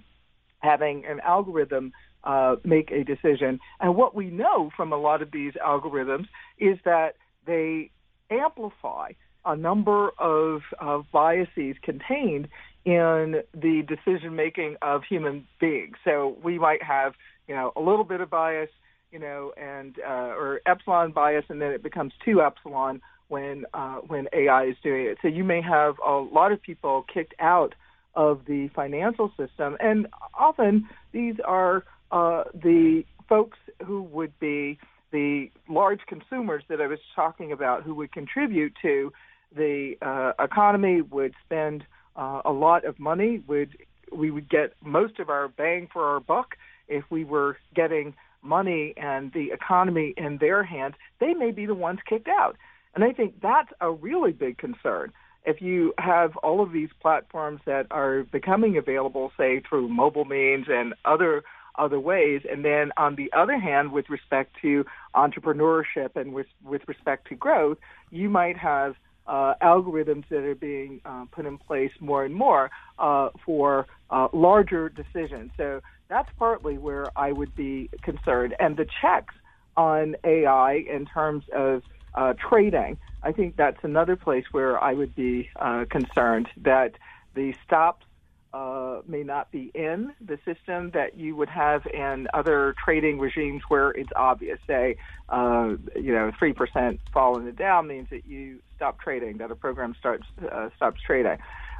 having 0.59 1.05
an 1.05 1.19
algorithm 1.21 1.91
uh, 2.23 2.57
make 2.63 2.91
a 2.91 3.03
decision. 3.03 3.59
And 3.79 3.95
what 3.95 4.13
we 4.13 4.29
know 4.29 4.71
from 4.75 4.91
a 4.91 4.97
lot 4.97 5.21
of 5.21 5.31
these 5.31 5.53
algorithms 5.53 6.27
is 6.57 6.77
that 6.85 7.15
they 7.45 7.91
amplify 8.29 9.11
a 9.45 9.55
number 9.55 10.09
of, 10.19 10.61
of 10.79 11.05
biases 11.11 11.75
contained 11.81 12.49
in 12.85 13.41
the 13.53 13.83
decision 13.87 14.35
making 14.35 14.75
of 14.81 15.03
human 15.09 15.47
beings. 15.59 15.95
So 16.03 16.37
we 16.43 16.59
might 16.59 16.83
have, 16.83 17.13
you 17.47 17.55
know, 17.55 17.71
a 17.75 17.81
little 17.81 18.03
bit 18.03 18.19
of 18.21 18.29
bias, 18.29 18.69
you 19.11 19.19
know, 19.19 19.53
and 19.57 19.95
uh, 20.05 20.35
or 20.37 20.61
epsilon 20.65 21.11
bias, 21.11 21.45
and 21.49 21.61
then 21.61 21.71
it 21.71 21.81
becomes 21.81 22.13
two 22.23 22.41
epsilon 22.41 23.01
when 23.29 23.65
uh, 23.73 23.97
when 24.07 24.27
AI 24.33 24.65
is 24.65 24.75
doing 24.83 25.05
it. 25.05 25.17
So 25.21 25.27
you 25.27 25.43
may 25.43 25.61
have 25.61 25.95
a 26.05 26.11
lot 26.11 26.51
of 26.51 26.61
people 26.61 27.05
kicked 27.11 27.35
out 27.39 27.73
of 28.15 28.41
the 28.45 28.69
financial 28.75 29.31
system, 29.37 29.77
and 29.79 30.07
often 30.37 30.89
these 31.13 31.35
are 31.45 31.85
uh, 32.11 32.43
the 32.53 33.03
folks 33.29 33.57
who 33.85 34.01
would 34.03 34.37
be 34.39 34.77
the 35.11 35.49
large 35.67 36.01
consumers 36.07 36.63
that 36.69 36.81
I 36.81 36.87
was 36.87 36.99
talking 37.15 37.51
about, 37.51 37.83
who 37.83 37.95
would 37.95 38.11
contribute 38.11 38.73
to 38.81 39.11
the 39.55 39.95
uh, 40.01 40.43
economy, 40.43 41.01
would 41.01 41.33
spend 41.45 41.85
uh, 42.15 42.41
a 42.45 42.51
lot 42.51 42.85
of 42.85 42.99
money, 42.99 43.41
would 43.47 43.77
we 44.11 44.31
would 44.31 44.49
get 44.49 44.73
most 44.83 45.19
of 45.19 45.29
our 45.29 45.47
bang 45.47 45.87
for 45.91 46.05
our 46.05 46.19
buck 46.19 46.55
if 46.87 47.03
we 47.09 47.23
were 47.23 47.57
getting 47.75 48.15
money 48.41 48.93
and 48.97 49.31
the 49.33 49.51
economy 49.51 50.13
in 50.17 50.37
their 50.39 50.63
hands. 50.63 50.95
They 51.19 51.33
may 51.33 51.51
be 51.51 51.65
the 51.65 51.75
ones 51.75 51.99
kicked 52.07 52.27
out. 52.27 52.57
And 52.95 53.03
I 53.03 53.11
think 53.11 53.41
that's 53.41 53.71
a 53.81 53.91
really 53.91 54.31
big 54.31 54.57
concern. 54.57 55.11
If 55.45 55.61
you 55.61 55.93
have 55.97 56.35
all 56.37 56.61
of 56.61 56.71
these 56.71 56.89
platforms 57.01 57.61
that 57.65 57.87
are 57.91 58.23
becoming 58.23 58.77
available, 58.77 59.31
say 59.37 59.61
through 59.67 59.87
mobile 59.89 60.25
means 60.25 60.65
and 60.69 60.93
other 61.05 61.43
other 61.75 61.99
ways, 61.99 62.41
and 62.51 62.65
then 62.65 62.91
on 62.97 63.15
the 63.15 63.31
other 63.31 63.57
hand, 63.57 63.93
with 63.93 64.09
respect 64.09 64.53
to 64.61 64.85
entrepreneurship 65.15 66.15
and 66.15 66.33
with 66.33 66.47
with 66.63 66.81
respect 66.87 67.29
to 67.29 67.35
growth, 67.35 67.77
you 68.11 68.29
might 68.29 68.57
have 68.57 68.95
uh, 69.27 69.53
algorithms 69.61 70.27
that 70.29 70.43
are 70.43 70.55
being 70.55 70.99
uh, 71.05 71.25
put 71.31 71.45
in 71.45 71.57
place 71.57 71.91
more 71.99 72.25
and 72.25 72.35
more 72.35 72.69
uh, 72.97 73.29
for 73.45 73.85
uh, 74.09 74.27
larger 74.33 74.89
decisions. 74.89 75.51
So 75.55 75.81
that's 76.09 76.29
partly 76.37 76.77
where 76.77 77.05
I 77.15 77.31
would 77.31 77.55
be 77.55 77.89
concerned. 78.01 78.55
And 78.59 78.75
the 78.75 78.87
checks 79.01 79.35
on 79.77 80.15
AI 80.25 80.83
in 80.91 81.05
terms 81.05 81.43
of 81.55 81.83
uh, 82.13 82.33
trading, 82.33 82.97
I 83.23 83.31
think 83.31 83.55
that's 83.55 83.83
another 83.83 84.15
place 84.15 84.45
where 84.51 84.81
I 84.81 84.93
would 84.93 85.15
be 85.15 85.49
uh, 85.55 85.85
concerned 85.89 86.47
that 86.57 86.93
the 87.35 87.53
stops 87.65 88.05
uh, 88.53 89.01
may 89.07 89.21
not 89.21 89.51
be 89.51 89.69
in 89.75 90.13
the 90.19 90.39
system 90.43 90.89
that 90.91 91.17
you 91.17 91.35
would 91.35 91.49
have 91.49 91.85
in 91.85 92.27
other 92.33 92.73
trading 92.83 93.19
regimes 93.19 93.61
where 93.67 93.91
it's 93.91 94.09
obvious. 94.15 94.59
Say, 94.65 94.97
uh, 95.29 95.75
you 95.95 96.13
know, 96.13 96.31
three 96.39 96.53
percent 96.53 96.99
fall 97.13 97.37
in 97.37 97.45
the 97.45 97.51
Dow 97.51 97.81
means 97.81 98.07
that 98.09 98.25
you 98.25 98.59
stop 98.75 98.99
trading, 98.99 99.37
that 99.37 99.51
a 99.51 99.55
program 99.55 99.95
starts 99.99 100.25
uh, 100.51 100.69
stops 100.75 100.99
trading. 101.05 101.37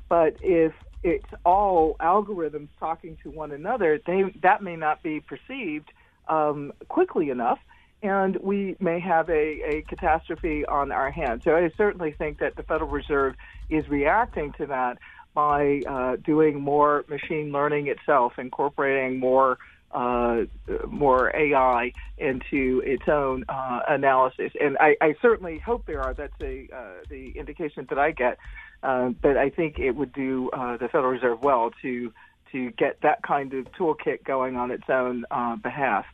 But 0.10 0.36
if 0.42 0.74
it's 1.02 1.32
all 1.46 1.96
algorithms 2.00 2.70
talking 2.80 3.18
to 3.24 3.32
one 3.32 3.52
another, 3.52 4.00
they, 4.06 4.26
that 4.42 4.62
may 4.62 4.76
not 4.76 5.02
be 5.02 5.22
perceived 5.22 5.90
um, 6.28 6.74
quickly 6.88 7.30
enough, 7.30 7.60
and 8.02 8.38
we 8.38 8.76
may 8.80 9.00
have 9.00 9.30
a, 9.30 9.34
a 9.34 9.82
catastrophe 9.88 10.66
on 10.66 10.92
our 10.92 11.12
hands. 11.12 11.44
So 11.44 11.56
I 11.56 11.70
certainly 11.78 12.14
think 12.14 12.40
that 12.40 12.56
the 12.56 12.64
Federal 12.64 12.90
Reserve 12.90 13.36
is 13.70 13.88
reacting 13.90 14.54
to 14.54 14.66
that 14.68 14.98
by 15.34 15.82
uh, 15.88 16.16
doing 16.18 16.62
more 16.62 17.06
machine 17.08 17.52
learning 17.52 17.88
itself, 17.88 18.34
incorporating 18.38 19.20
more 19.20 19.58
uh, 19.92 20.42
more 20.88 21.36
AI 21.36 21.92
into 22.20 22.80
its 22.86 23.08
own 23.08 23.44
uh, 23.50 23.80
analysis. 23.88 24.52
And 24.62 24.78
I, 24.80 24.96
I, 25.02 25.16
certainly 25.20 25.58
hope 25.58 25.88
there 25.88 26.04
are. 26.04 26.14
That's 26.14 26.32
a, 26.42 26.68
uh, 26.72 27.04
the 27.10 27.32
indication 27.32 27.88
that 27.90 27.98
I 27.98 28.12
get. 28.12 28.38
Uh, 28.84 29.10
but 29.20 29.36
I 29.36 29.50
think 29.50 29.80
it 29.80 29.94
would 29.94 30.14
do 30.14 30.52
uh, 30.52 30.78
the 30.78 30.90
Federal 30.90 31.12
Reserve 31.12 31.42
well 31.42 31.72
to 31.82 32.14
to 32.52 32.70
get 32.72 33.02
that 33.02 33.24
kind 33.24 33.56
of 33.56 33.66
toolkit 33.72 34.24
going 34.24 34.58
on 34.58 34.70
its 34.70 34.88
own 34.90 35.24
behalf. 35.64 36.06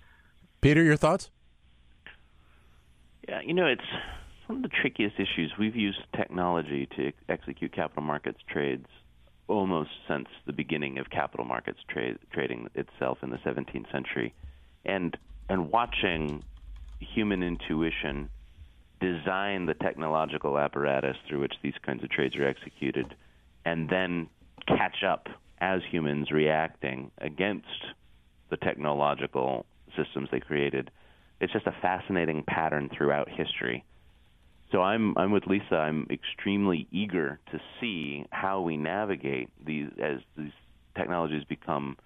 Peter, 0.62 0.82
your 0.82 0.98
thoughts? 0.98 1.30
Yeah, 3.28 3.42
you 3.44 3.54
know, 3.54 3.66
it's 3.66 3.82
one 4.48 4.58
of 4.58 4.62
the 4.64 4.70
trickiest 4.82 5.16
issues. 5.16 5.54
We've 5.58 5.76
used 5.76 6.00
technology 6.16 6.88
to 6.96 7.12
execute 7.28 7.74
capital 7.74 8.04
markets 8.04 8.40
trades 8.48 8.86
almost 9.48 9.90
since 10.08 10.28
the 10.46 10.54
beginning 10.54 10.98
of 10.98 11.10
capital 11.10 11.46
markets 11.46 11.80
trading 11.90 12.70
itself 12.76 13.20
in 13.24 13.30
the 13.30 13.38
17th 13.38 13.92
century, 13.92 14.34
and 14.86 15.18
and 15.50 15.72
watching 15.72 16.44
human 17.00 17.44
intuition 17.44 18.30
design 19.00 19.66
the 19.68 19.76
technological 19.76 20.58
apparatus 20.58 21.18
through 21.28 21.42
which 21.42 21.54
these 21.62 21.76
kinds 21.86 22.04
of 22.04 22.10
trades 22.10 22.36
are 22.36 22.48
executed, 22.48 23.16
and 23.66 23.90
then 23.90 24.28
catch 24.68 25.04
up 25.04 25.28
as 25.60 25.82
humans 25.90 26.32
reacting 26.32 27.12
against 27.20 27.68
the 28.50 28.58
technological 28.58 29.66
systems 29.96 30.30
they 30.32 30.40
created. 30.40 30.90
It's 31.39 31.54
just 31.54 31.67
a 31.67 31.76
fascinating 31.82 32.43
pattern 32.43 32.89
throughout 32.95 33.30
history 33.30 33.84
so 34.71 34.82
I'm 34.82 35.17
I'm 35.17 35.32
with 35.32 35.45
Lisa. 35.48 35.76
I'm 35.76 36.08
extremely 36.10 36.88
eager 36.91 37.39
to 37.52 37.60
see 37.80 38.26
how 38.32 38.62
we 38.62 38.78
navigate 38.78 39.50
these 39.63 39.89
as 40.02 40.19
these 40.38 40.52
technologies 40.95 41.43
become 41.43 41.98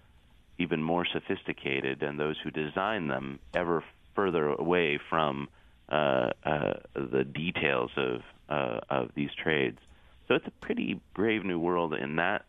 even 0.58 0.84
more 0.84 1.06
sophisticated, 1.06 2.04
and 2.04 2.20
those 2.20 2.36
who 2.44 2.52
design 2.52 3.08
them 3.08 3.40
ever 3.56 3.84
further 4.14 4.50
away 4.50 5.00
from 5.10 5.48
uh, 5.90 6.30
uh, 6.46 6.74
the 6.94 7.24
details 7.24 7.92
of 7.98 8.22
uh, 8.50 8.80
of 8.90 9.10
these 9.16 9.32
trades. 9.42 9.80
So 10.28 10.36
it's 10.36 10.46
a 10.46 10.66
pretty 10.66 11.00
brave 11.16 11.46
new 11.46 11.58
world 11.58 11.94
in 11.94 12.18
that 12.18 12.46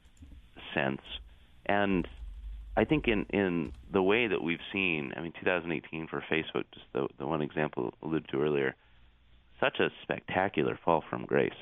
sense, 0.75 1.03
and 1.65 2.07
I 2.81 2.87
think 2.87 3.09
in 3.09 3.27
in 3.29 3.73
the 3.93 4.03
way 4.03 4.27
that 4.27 4.43
we've 4.43 4.67
seen, 4.73 5.13
I 5.15 5.21
mean, 5.21 5.35
2018 5.39 6.07
for 6.07 6.25
Facebook, 6.31 6.65
just 6.73 6.87
the 6.95 7.09
the 7.19 7.27
one 7.27 7.43
example 7.43 7.93
alluded 8.03 8.29
to 8.31 8.43
earlier 8.43 8.75
such 9.61 9.81
a 9.81 9.91
spectacular 10.03 10.79
fall 10.83 11.05
from 11.11 11.27
grace. 11.27 11.61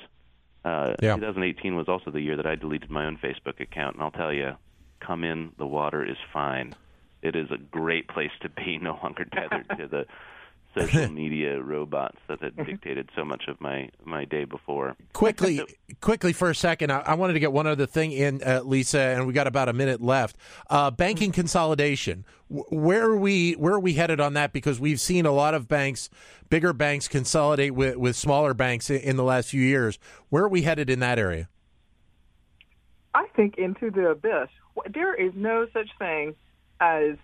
Uh, 0.63 0.93
yeah. 1.01 1.15
2018 1.15 1.75
was 1.75 1.89
also 1.89 2.09
the 2.09 2.21
year 2.21 2.37
that 2.37 2.45
I 2.45 2.55
deleted 2.55 2.89
my 2.89 3.05
own 3.05 3.17
Facebook 3.17 3.59
account, 3.59 3.95
and 3.95 4.03
I'll 4.03 4.11
tell 4.11 4.31
you, 4.31 4.55
come 5.01 5.25
in, 5.25 5.51
the 5.57 5.65
water 5.65 6.05
is 6.05 6.15
fine. 6.31 6.73
It 7.21 7.35
is 7.35 7.51
a 7.51 7.57
great 7.57 8.07
place 8.07 8.31
to 8.41 8.47
be, 8.47 8.77
no 8.81 8.97
longer 9.03 9.25
tethered 9.25 9.67
to 9.77 9.87
the 9.87 10.05
social 10.75 11.09
media 11.11 11.61
robots 11.61 12.17
that 12.27 12.41
had 12.41 12.55
dictated 12.65 13.09
so 13.15 13.25
much 13.25 13.45
of 13.47 13.59
my 13.61 13.89
my 14.03 14.25
day 14.25 14.45
before. 14.45 14.95
Quickly, 15.13 15.61
quickly 16.01 16.33
for 16.33 16.49
a 16.49 16.55
second, 16.55 16.91
I, 16.91 16.99
I, 16.99 17.13
wanted 17.15 17.33
to 17.33 17.39
get 17.39 17.51
one 17.51 17.67
other 17.67 17.85
thing 17.85 18.11
in, 18.11 18.41
uh, 18.43 18.61
Lisa, 18.63 18.99
and 18.99 19.27
we 19.27 19.33
got 19.33 19.47
about 19.47 19.69
a 19.69 19.73
minute 19.73 20.01
left. 20.01 20.37
Uh, 20.69 20.91
banking 20.91 21.31
consolidation. 21.31 22.25
Where 22.49 23.05
are 23.05 23.17
we? 23.17 23.53
Where 23.53 23.73
are 23.73 23.79
we 23.79 23.93
headed 23.93 24.19
on 24.19 24.33
that? 24.33 24.53
Because 24.53 24.79
we've 24.79 24.99
seen 24.99 25.25
a 25.25 25.31
lot 25.31 25.53
of 25.53 25.67
banks, 25.67 26.09
bigger 26.49 26.73
banks, 26.73 27.07
consolidate 27.07 27.73
with 27.73 27.97
with 27.97 28.15
smaller 28.15 28.53
banks 28.53 28.89
in, 28.89 29.01
in 29.01 29.15
the 29.17 29.23
last 29.23 29.49
few 29.49 29.61
years. 29.61 29.99
Where 30.29 30.43
are 30.43 30.49
we 30.49 30.63
headed 30.63 30.89
in 30.89 30.99
that 30.99 31.19
area? 31.19 31.47
I 33.13 33.25
think 33.35 33.57
into 33.57 33.91
the 33.91 34.09
abyss. 34.09 34.49
There 34.93 35.13
is 35.13 35.33
no 35.35 35.67
such 35.73 35.89
thing 35.97 36.35
as 36.79 37.17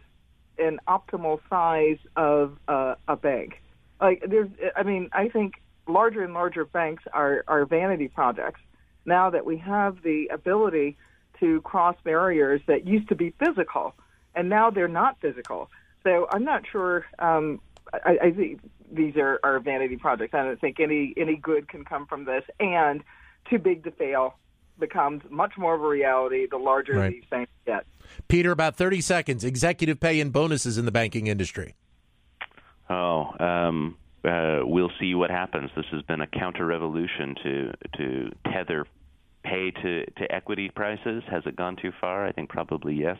an 0.57 0.79
optimal 0.87 1.39
size 1.49 1.97
of 2.15 2.57
uh, 2.67 2.95
a 3.07 3.15
bank. 3.15 3.61
Like 3.99 4.23
there's, 4.27 4.49
I 4.75 4.83
mean, 4.83 5.09
I 5.13 5.29
think 5.29 5.55
larger 5.87 6.23
and 6.23 6.33
larger 6.33 6.65
banks 6.65 7.03
are, 7.13 7.43
are 7.47 7.65
vanity 7.65 8.07
projects. 8.07 8.61
Now 9.05 9.29
that 9.29 9.45
we 9.45 9.57
have 9.57 10.01
the 10.03 10.27
ability 10.33 10.97
to 11.39 11.61
cross 11.61 11.95
barriers 12.03 12.61
that 12.67 12.87
used 12.87 13.09
to 13.09 13.15
be 13.15 13.33
physical, 13.39 13.93
and 14.33 14.49
now 14.49 14.69
they're 14.69 14.87
not 14.87 15.19
physical. 15.21 15.69
So 16.03 16.27
I'm 16.31 16.43
not 16.43 16.63
sure. 16.71 17.05
Um, 17.19 17.61
I, 17.93 18.17
I 18.23 18.31
think 18.31 18.61
these 18.91 19.15
are, 19.17 19.39
are 19.43 19.59
vanity 19.59 19.97
projects. 19.97 20.33
I 20.33 20.43
don't 20.43 20.59
think 20.59 20.79
any 20.79 21.13
any 21.17 21.35
good 21.35 21.67
can 21.67 21.85
come 21.85 22.05
from 22.05 22.25
this. 22.25 22.43
And 22.59 23.03
too 23.49 23.59
big 23.59 23.83
to 23.83 23.91
fail 23.91 24.35
becomes 24.79 25.23
much 25.29 25.53
more 25.57 25.75
of 25.75 25.81
a 25.81 25.87
reality 25.87 26.47
the 26.49 26.57
larger 26.57 26.93
right. 26.93 27.11
these 27.11 27.23
things 27.29 27.47
get. 27.65 27.85
Peter, 28.27 28.51
about 28.51 28.75
30 28.75 29.01
seconds. 29.01 29.43
Executive 29.43 29.99
pay 29.99 30.19
and 30.19 30.31
bonuses 30.31 30.77
in 30.77 30.85
the 30.85 30.91
banking 30.91 31.27
industry. 31.27 31.75
Oh, 32.89 33.33
um, 33.39 33.97
uh, 34.23 34.59
we'll 34.63 34.91
see 34.99 35.15
what 35.15 35.29
happens. 35.29 35.71
This 35.75 35.85
has 35.91 36.01
been 36.03 36.21
a 36.21 36.27
counter 36.27 36.65
revolution 36.65 37.35
to 37.43 37.73
to 37.97 38.31
tether 38.51 38.85
pay 39.45 39.71
to, 39.71 40.05
to 40.05 40.31
equity 40.31 40.69
prices. 40.75 41.23
Has 41.29 41.43
it 41.45 41.55
gone 41.55 41.75
too 41.75 41.91
far? 42.01 42.25
I 42.25 42.31
think 42.31 42.49
probably 42.49 42.95
yes. 42.95 43.17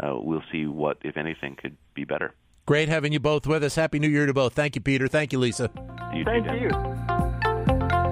Uh, 0.00 0.14
we'll 0.16 0.42
see 0.52 0.66
what, 0.66 0.98
if 1.02 1.16
anything, 1.16 1.56
could 1.60 1.76
be 1.94 2.04
better. 2.04 2.32
Great 2.66 2.88
having 2.88 3.12
you 3.12 3.20
both 3.20 3.46
with 3.46 3.64
us. 3.64 3.74
Happy 3.74 3.98
New 3.98 4.08
Year 4.08 4.26
to 4.26 4.34
both. 4.34 4.54
Thank 4.54 4.76
you, 4.76 4.80
Peter. 4.80 5.08
Thank 5.08 5.32
you, 5.32 5.38
Lisa. 5.38 5.70
You 6.14 6.24
Thank 6.24 6.46
too, 6.46 6.56
you. 6.56 7.17